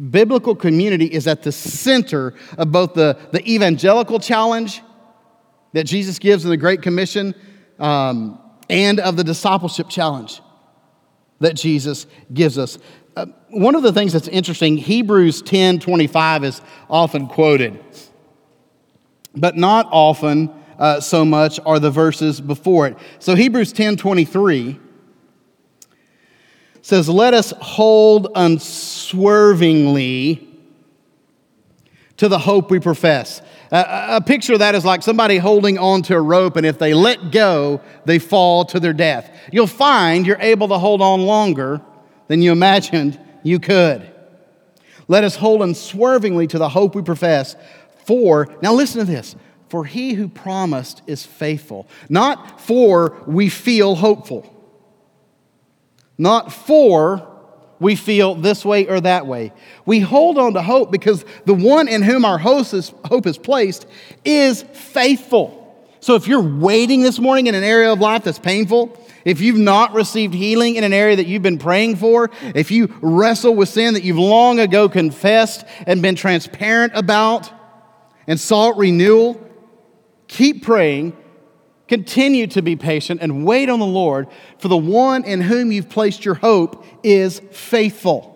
[0.10, 4.82] Biblical community is at the center of both the, the evangelical challenge
[5.74, 7.36] that Jesus gives in the Great Commission
[7.80, 8.40] um,
[8.70, 10.42] and of the discipleship challenge
[11.40, 12.78] that Jesus gives us.
[13.16, 17.84] Uh, one of the things that's interesting, Hebrews 10 25 is often quoted,
[19.36, 22.98] but not often uh, so much are the verses before it.
[23.20, 24.80] So Hebrews 10 23
[26.84, 30.48] says, Let us hold unswervingly
[32.18, 33.42] to the hope we profess.
[33.72, 36.94] A, a picture of that is like somebody holding onto a rope, and if they
[36.94, 39.36] let go, they fall to their death.
[39.52, 41.82] You'll find you're able to hold on longer
[42.28, 44.08] than you imagined you could.
[45.08, 47.56] Let us hold unswervingly to the hope we profess.
[48.06, 49.36] For, now listen to this,
[49.70, 51.88] for he who promised is faithful.
[52.10, 54.53] Not for we feel hopeful.
[56.18, 57.30] Not for
[57.80, 59.52] we feel this way or that way.
[59.86, 63.86] We hold on to hope because the one in whom our hope is, placed
[64.24, 65.60] is faithful.
[66.00, 69.58] So if you're waiting this morning in an area of life that's painful, if you've
[69.58, 73.70] not received healing in an area that you've been praying for, if you wrestle with
[73.70, 77.52] sin that you've long ago confessed and been transparent about
[78.28, 79.42] and sought renewal,
[80.28, 81.16] keep praying
[81.94, 84.28] Continue to be patient and wait on the Lord,
[84.58, 88.32] for the one in whom you've placed your hope is faithful.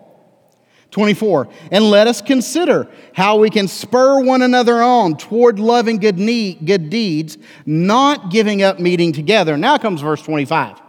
[0.92, 6.20] 24, and let us consider how we can spur one another on toward loving good,
[6.20, 7.36] need, good deeds,
[7.66, 9.56] not giving up meeting together.
[9.56, 10.80] Now comes verse 25.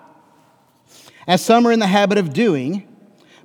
[1.25, 2.87] As some are in the habit of doing,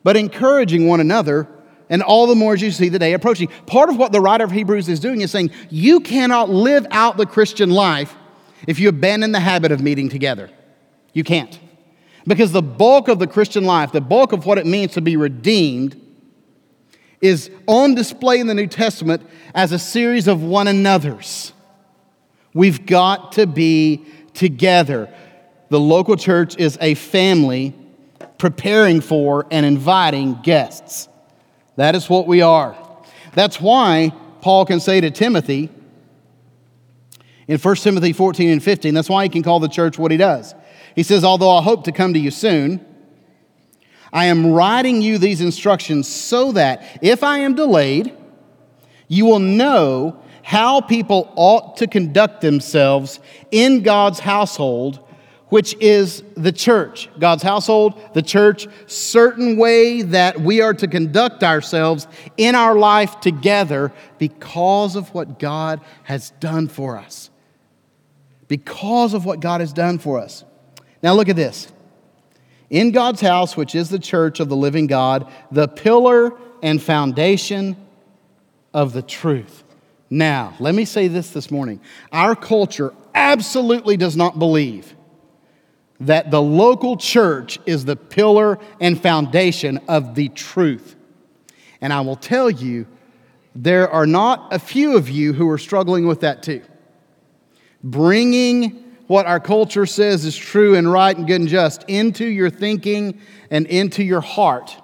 [0.03, 1.49] but encouraging one another,
[1.89, 3.49] and all the more as you see the day approaching.
[3.64, 7.16] Part of what the writer of Hebrews is doing is saying, you cannot live out
[7.16, 8.14] the Christian life
[8.67, 10.51] if you abandon the habit of meeting together.
[11.12, 11.59] You can't.
[12.27, 15.17] Because the bulk of the Christian life, the bulk of what it means to be
[15.17, 16.01] redeemed,
[17.21, 19.23] is on display in the New Testament
[19.55, 21.53] as a series of one another's.
[22.53, 24.05] We've got to be
[24.35, 25.12] together.
[25.71, 27.75] The local church is a family
[28.39, 31.09] preparing for and inviting guests.
[31.77, 32.77] That is what we are.
[33.33, 35.71] That's why Paul can say to Timothy,
[37.49, 38.95] in 1 Timothy 14 and 15.
[38.95, 40.55] That's why he can call the church what he does.
[40.95, 42.85] He says, Although I hope to come to you soon,
[44.13, 48.15] I am writing you these instructions so that if I am delayed,
[49.09, 53.19] you will know how people ought to conduct themselves
[53.51, 55.01] in God's household,
[55.49, 57.09] which is the church.
[57.19, 63.21] God's household, the church, certain way that we are to conduct ourselves in our life
[63.21, 67.31] together because of what God has done for us
[68.49, 70.45] because of what God has done for us.
[71.03, 71.69] Now look at this.
[72.71, 76.33] In God's house, which is the church of the living God, the pillar
[76.63, 77.77] and foundation
[78.73, 79.63] of the truth.
[80.11, 81.81] Now, let me say this this morning.
[82.13, 84.95] Our culture absolutely does not believe
[86.01, 90.97] that the local church is the pillar and foundation of the truth.
[91.81, 92.87] And I will tell you,
[93.55, 96.63] there are not a few of you who are struggling with that too.
[97.85, 102.49] Bringing what our culture says is true and right and good and just into your
[102.49, 103.20] thinking
[103.51, 104.74] and into your heart,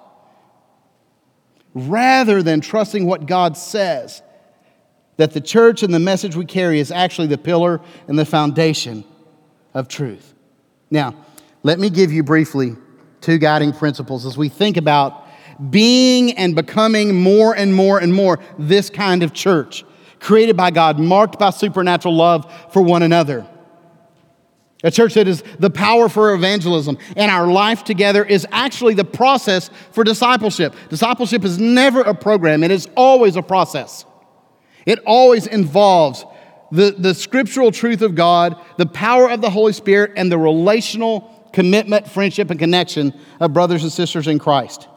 [1.74, 4.22] rather than trusting what God says
[5.16, 9.04] that the church and the message we carry is actually the pillar and the foundation
[9.72, 10.34] of truth.
[10.90, 11.14] Now,
[11.62, 12.76] let me give you briefly
[13.20, 15.26] two guiding principles as we think about
[15.70, 19.84] being and becoming more and more and more this kind of church,
[20.20, 23.46] created by God, marked by supernatural love for one another.
[24.82, 29.04] A church that is the power for evangelism and our life together is actually the
[29.04, 30.74] process for discipleship.
[30.88, 34.04] Discipleship is never a program, it is always a process.
[34.86, 36.24] It always involves
[36.72, 41.48] the, the scriptural truth of God, the power of the Holy Spirit, and the relational
[41.52, 44.88] commitment, friendship, and connection of brothers and sisters in Christ.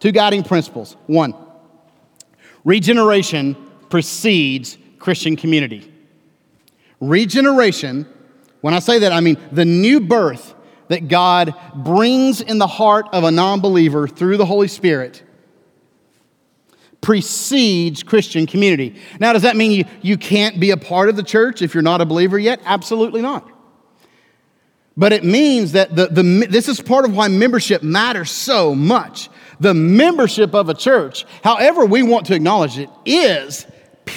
[0.00, 0.96] Two guiding principles.
[1.06, 1.34] One,
[2.64, 5.92] regeneration precedes Christian community.
[7.00, 8.06] Regeneration,
[8.60, 10.54] when I say that, I mean the new birth
[10.88, 15.22] that God brings in the heart of a non believer through the Holy Spirit
[17.00, 19.00] precedes Christian community.
[19.18, 21.82] Now, does that mean you, you can't be a part of the church if you're
[21.82, 22.60] not a believer yet?
[22.64, 23.50] Absolutely not.
[24.96, 29.30] But it means that the, the, this is part of why membership matters so much.
[29.58, 33.66] The membership of a church, however we want to acknowledge it, is,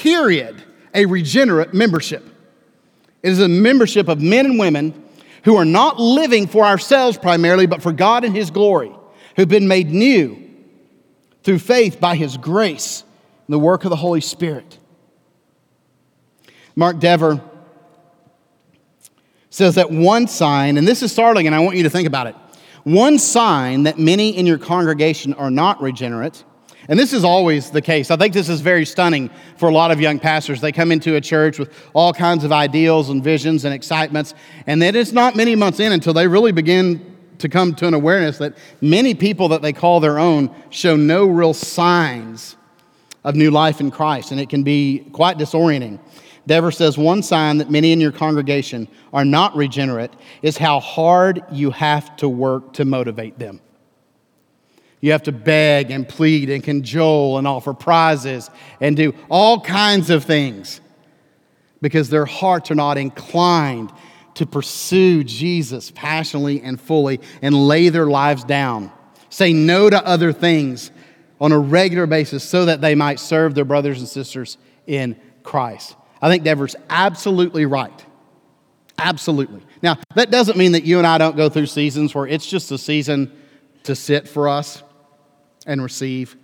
[0.01, 0.61] period,
[0.93, 2.23] a regenerate membership.
[3.21, 5.03] It is a membership of men and women
[5.43, 8.91] who are not living for ourselves primarily, but for God and His glory,
[9.35, 10.37] who've been made new
[11.43, 13.03] through faith by His grace
[13.47, 14.77] and the work of the Holy Spirit.
[16.75, 17.41] Mark Dever
[19.49, 22.27] says that one sign, and this is startling, and I want you to think about
[22.27, 22.35] it.
[22.83, 26.43] One sign that many in your congregation are not regenerate,
[26.87, 28.11] and this is always the case.
[28.11, 30.61] I think this is very stunning for a lot of young pastors.
[30.61, 34.33] They come into a church with all kinds of ideals and visions and excitements,
[34.67, 37.09] and then it's not many months in until they really begin
[37.39, 41.25] to come to an awareness that many people that they call their own show no
[41.25, 42.55] real signs
[43.23, 45.99] of new life in Christ, and it can be quite disorienting.
[46.45, 50.11] Dever says one sign that many in your congregation are not regenerate
[50.41, 53.61] is how hard you have to work to motivate them.
[55.03, 58.49] You have to beg and plead and cajole and offer prizes
[58.79, 60.79] and do all kinds of things
[61.81, 63.91] because their hearts are not inclined
[64.35, 68.93] to pursue Jesus passionately and fully and lay their lives down.
[69.29, 70.89] Say no to other things
[71.41, 75.97] on a regular basis so that they might serve their brothers and sisters in Christ.
[76.21, 78.05] I think Dever's absolutely right.
[78.97, 79.63] Absolutely.
[79.81, 82.71] Now, that doesn't mean that you and I don't go through seasons where it's just
[82.71, 83.33] a season
[83.83, 84.81] to sit for us
[85.65, 86.35] and receive.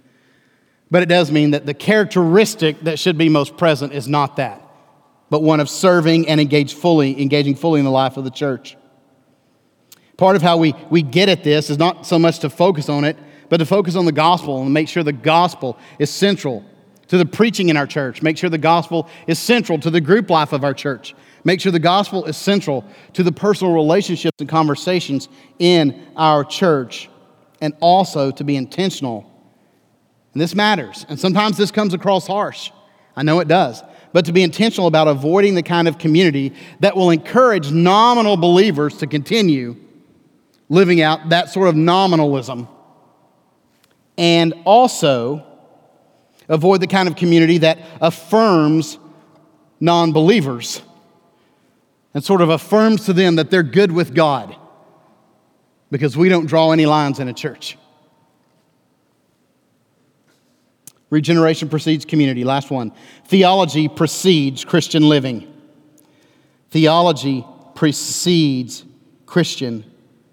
[0.92, 4.66] But it does mean that the characteristic that should be most present is not that
[5.30, 8.76] but one of serving and engage fully, engaging fully in the life of the church.
[10.18, 13.06] Part of how we, we get at this is not so much to focus on
[13.06, 13.18] it,
[13.48, 16.66] but to focus on the gospel and make sure the gospel is central
[17.08, 18.22] to the preaching in our church.
[18.22, 21.16] Make sure the gospel is central to the group life of our church.
[21.44, 27.10] Make sure the gospel is central to the personal relationships and conversations in our church,
[27.62, 29.30] and also to be intentional.
[30.34, 31.06] And this matters.
[31.10, 32.72] And sometimes this comes across harsh.
[33.16, 36.96] I know it does but to be intentional about avoiding the kind of community that
[36.96, 39.76] will encourage nominal believers to continue
[40.68, 42.68] living out that sort of nominalism.
[44.18, 45.46] And also
[46.48, 48.98] avoid the kind of community that affirms
[49.80, 50.82] non believers
[52.14, 54.56] and sort of affirms to them that they're good with God
[55.92, 57.78] because we don't draw any lines in a church.
[61.10, 62.44] Regeneration precedes community.
[62.44, 62.92] Last one.
[63.26, 65.52] Theology precedes Christian living.
[66.70, 68.84] Theology precedes
[69.26, 69.84] Christian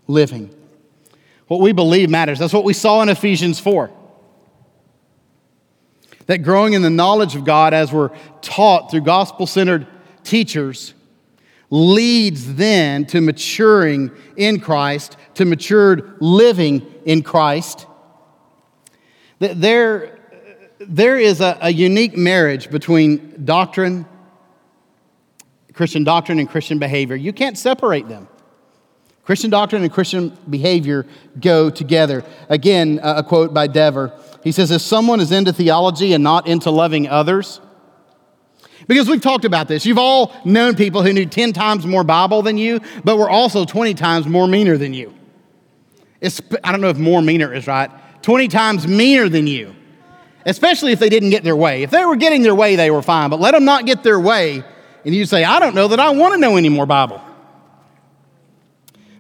[0.07, 0.55] living.
[1.49, 2.39] What we believe matters.
[2.39, 3.91] That's what we saw in Ephesians 4.
[6.27, 8.11] That growing in the knowledge of God as we're
[8.43, 9.87] taught through gospel centered
[10.25, 10.93] teachers
[11.71, 17.87] leads then to maturing in Christ, to matured living in Christ.
[19.39, 20.17] There
[20.79, 24.07] there is a, a unique marriage between doctrine,
[25.73, 27.17] Christian doctrine, and Christian behavior.
[27.17, 28.29] You can't separate them.
[29.25, 31.05] Christian doctrine and Christian behavior
[31.41, 32.25] go together.
[32.49, 34.17] Again, a quote by Dever.
[34.45, 37.61] He says, If someone is into theology and not into loving others,
[38.87, 39.85] because we've talked about this.
[39.85, 43.65] You've all known people who knew 10 times more Bible than you, but were also
[43.65, 45.13] 20 times more meaner than you.
[46.21, 47.91] It's, I don't know if more meaner is right.
[48.23, 49.75] 20 times meaner than you,
[50.45, 51.83] especially if they didn't get their way.
[51.83, 54.19] If they were getting their way, they were fine, but let them not get their
[54.19, 54.65] way,
[55.05, 57.23] and you say, I don't know that I want to know any more Bible.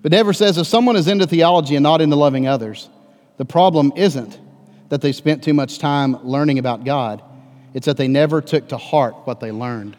[0.02, 2.88] But Dever says if someone is into theology and not into loving others,
[3.36, 4.38] the problem isn't
[4.88, 7.22] that they spent too much time learning about God,
[7.76, 9.98] it's that they never took to heart what they learned.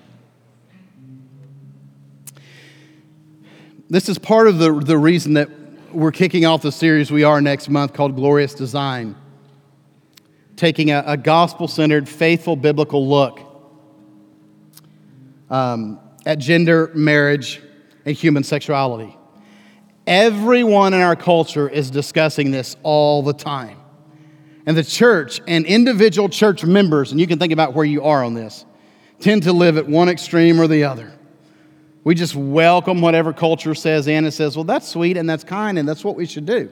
[3.88, 5.48] This is part of the, the reason that
[5.94, 9.16] we're kicking off the series we are next month called Glorious Design,
[10.56, 13.42] taking a, a gospel centered, faithful, biblical look
[15.52, 17.62] um, at gender, marriage,
[18.06, 19.16] and human sexuality.
[20.08, 23.78] Everyone in our culture is discussing this all the time.
[24.68, 28.24] And the church and individual church members, and you can think about where you are
[28.24, 28.66] on this,
[29.20, 31.12] tend to live at one extreme or the other.
[32.04, 35.80] We just welcome whatever culture says in and says, well, that's sweet and that's kind
[35.80, 36.70] and that's what we should do.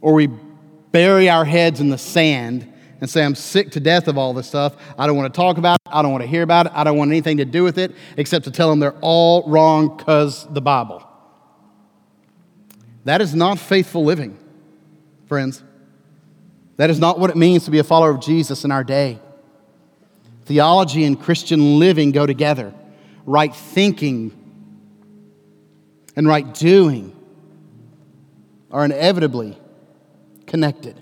[0.00, 0.28] Or we
[0.92, 2.70] bury our heads in the sand
[3.00, 4.76] and say, I'm sick to death of all this stuff.
[4.98, 5.90] I don't want to talk about it.
[5.90, 6.72] I don't want to hear about it.
[6.74, 9.96] I don't want anything to do with it except to tell them they're all wrong
[9.96, 11.02] because the Bible.
[13.04, 14.38] That is not faithful living,
[15.30, 15.62] friends.
[16.76, 19.20] That is not what it means to be a follower of Jesus in our day.
[20.46, 22.74] Theology and Christian living go together.
[23.26, 24.32] Right thinking
[26.16, 27.14] and right doing
[28.72, 29.56] are inevitably
[30.48, 31.00] connected.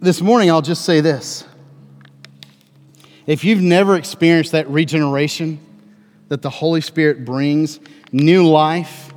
[0.00, 1.44] This morning, I'll just say this.
[3.28, 5.60] If you've never experienced that regeneration
[6.30, 7.78] that the Holy Spirit brings,
[8.10, 9.07] new life,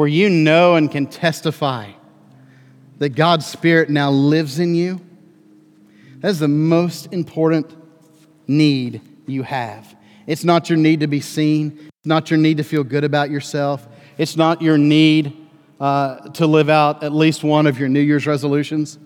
[0.00, 1.92] where you know and can testify
[2.96, 4.98] that God's Spirit now lives in you,
[6.20, 7.70] that is the most important
[8.46, 9.94] need you have.
[10.26, 13.28] It's not your need to be seen, it's not your need to feel good about
[13.28, 13.86] yourself,
[14.16, 15.36] it's not your need
[15.78, 18.98] uh, to live out at least one of your New Year's resolutions.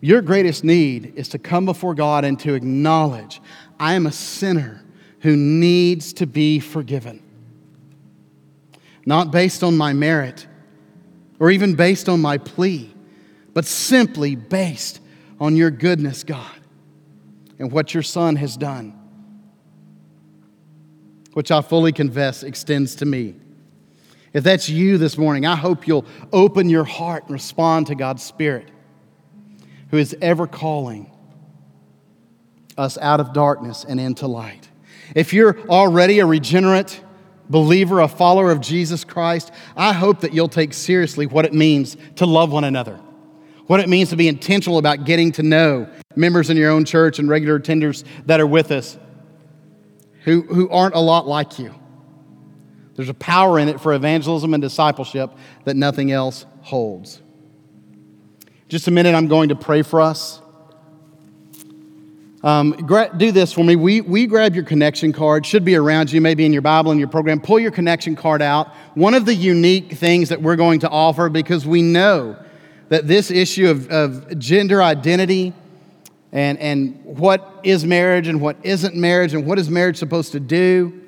[0.00, 3.40] Your greatest need is to come before God and to acknowledge,
[3.80, 4.84] I am a sinner
[5.18, 7.24] who needs to be forgiven.
[9.04, 10.46] Not based on my merit
[11.38, 12.94] or even based on my plea,
[13.52, 15.00] but simply based
[15.40, 16.60] on your goodness, God,
[17.58, 18.96] and what your Son has done,
[21.32, 23.34] which I fully confess extends to me.
[24.32, 28.22] If that's you this morning, I hope you'll open your heart and respond to God's
[28.22, 28.70] Spirit
[29.90, 31.10] who is ever calling
[32.78, 34.68] us out of darkness and into light.
[35.14, 37.02] If you're already a regenerate
[37.52, 41.96] believer, a follower of Jesus Christ, I hope that you'll take seriously what it means
[42.16, 42.96] to love one another,
[43.68, 47.20] what it means to be intentional about getting to know members in your own church
[47.20, 48.98] and regular attenders that are with us
[50.24, 51.72] who, who aren't a lot like you.
[52.96, 55.30] There's a power in it for evangelism and discipleship
[55.64, 57.22] that nothing else holds.
[58.68, 60.41] Just a minute, I'm going to pray for us.
[62.44, 62.72] Um,
[63.16, 63.76] do this for me.
[63.76, 66.98] We, we grab your connection card, should be around you, maybe in your Bible, in
[66.98, 67.40] your program.
[67.40, 68.68] Pull your connection card out.
[68.94, 72.36] One of the unique things that we're going to offer, because we know
[72.88, 75.52] that this issue of, of gender identity
[76.32, 80.40] and, and what is marriage and what isn't marriage and what is marriage supposed to
[80.40, 81.00] do,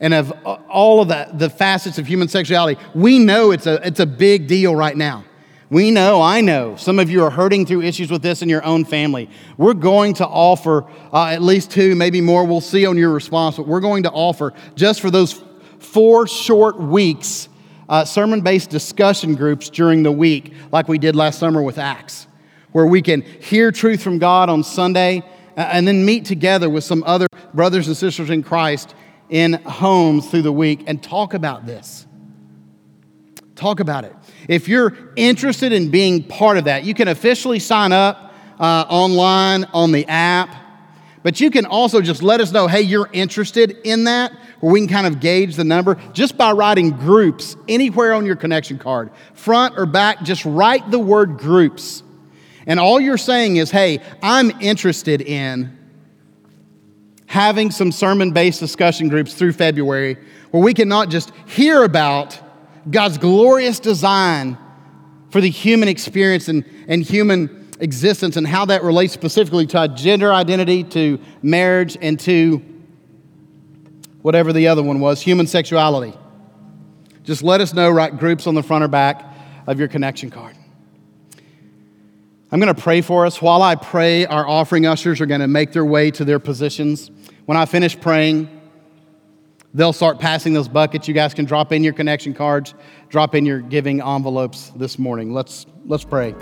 [0.00, 0.32] and of
[0.68, 4.48] all of the, the facets of human sexuality, we know it's a, it's a big
[4.48, 5.24] deal right now.
[5.68, 8.64] We know, I know, some of you are hurting through issues with this in your
[8.64, 9.28] own family.
[9.56, 12.44] We're going to offer uh, at least two, maybe more.
[12.44, 15.42] We'll see on your response, but we're going to offer just for those
[15.80, 17.48] four short weeks
[17.88, 22.28] uh, sermon based discussion groups during the week, like we did last summer with Acts,
[22.70, 25.24] where we can hear truth from God on Sunday
[25.56, 28.94] uh, and then meet together with some other brothers and sisters in Christ
[29.30, 32.06] in homes through the week and talk about this.
[33.56, 34.14] Talk about it.
[34.48, 39.64] If you're interested in being part of that, you can officially sign up uh, online
[39.72, 40.54] on the app.
[41.22, 44.80] But you can also just let us know, hey, you're interested in that, where we
[44.80, 49.10] can kind of gauge the number just by writing groups anywhere on your connection card,
[49.34, 52.02] front or back, just write the word groups.
[52.66, 55.76] And all you're saying is, hey, I'm interested in
[57.26, 60.18] having some sermon based discussion groups through February
[60.50, 62.38] where we can not just hear about
[62.88, 64.58] God's glorious design
[65.30, 70.32] for the human experience and, and human existence and how that relates specifically to gender
[70.32, 72.62] identity, to marriage, and to
[74.22, 76.16] whatever the other one was, human sexuality.
[77.24, 79.24] Just let us know, write groups on the front or back
[79.66, 80.56] of your connection card.
[82.50, 83.42] I'm going to pray for us.
[83.42, 87.10] While I pray, our offering ushers are going to make their way to their positions.
[87.44, 88.55] When I finish praying,
[89.76, 91.06] they'll start passing those buckets.
[91.06, 92.74] You guys can drop in your connection cards,
[93.10, 95.32] drop in your giving envelopes this morning.
[95.32, 96.32] Let's, let's pray.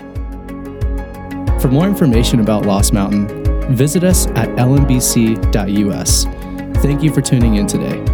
[1.59, 3.27] For more information about Lost Mountain,
[3.75, 6.23] visit us at lmbc.us.
[6.81, 8.04] Thank you for tuning in today.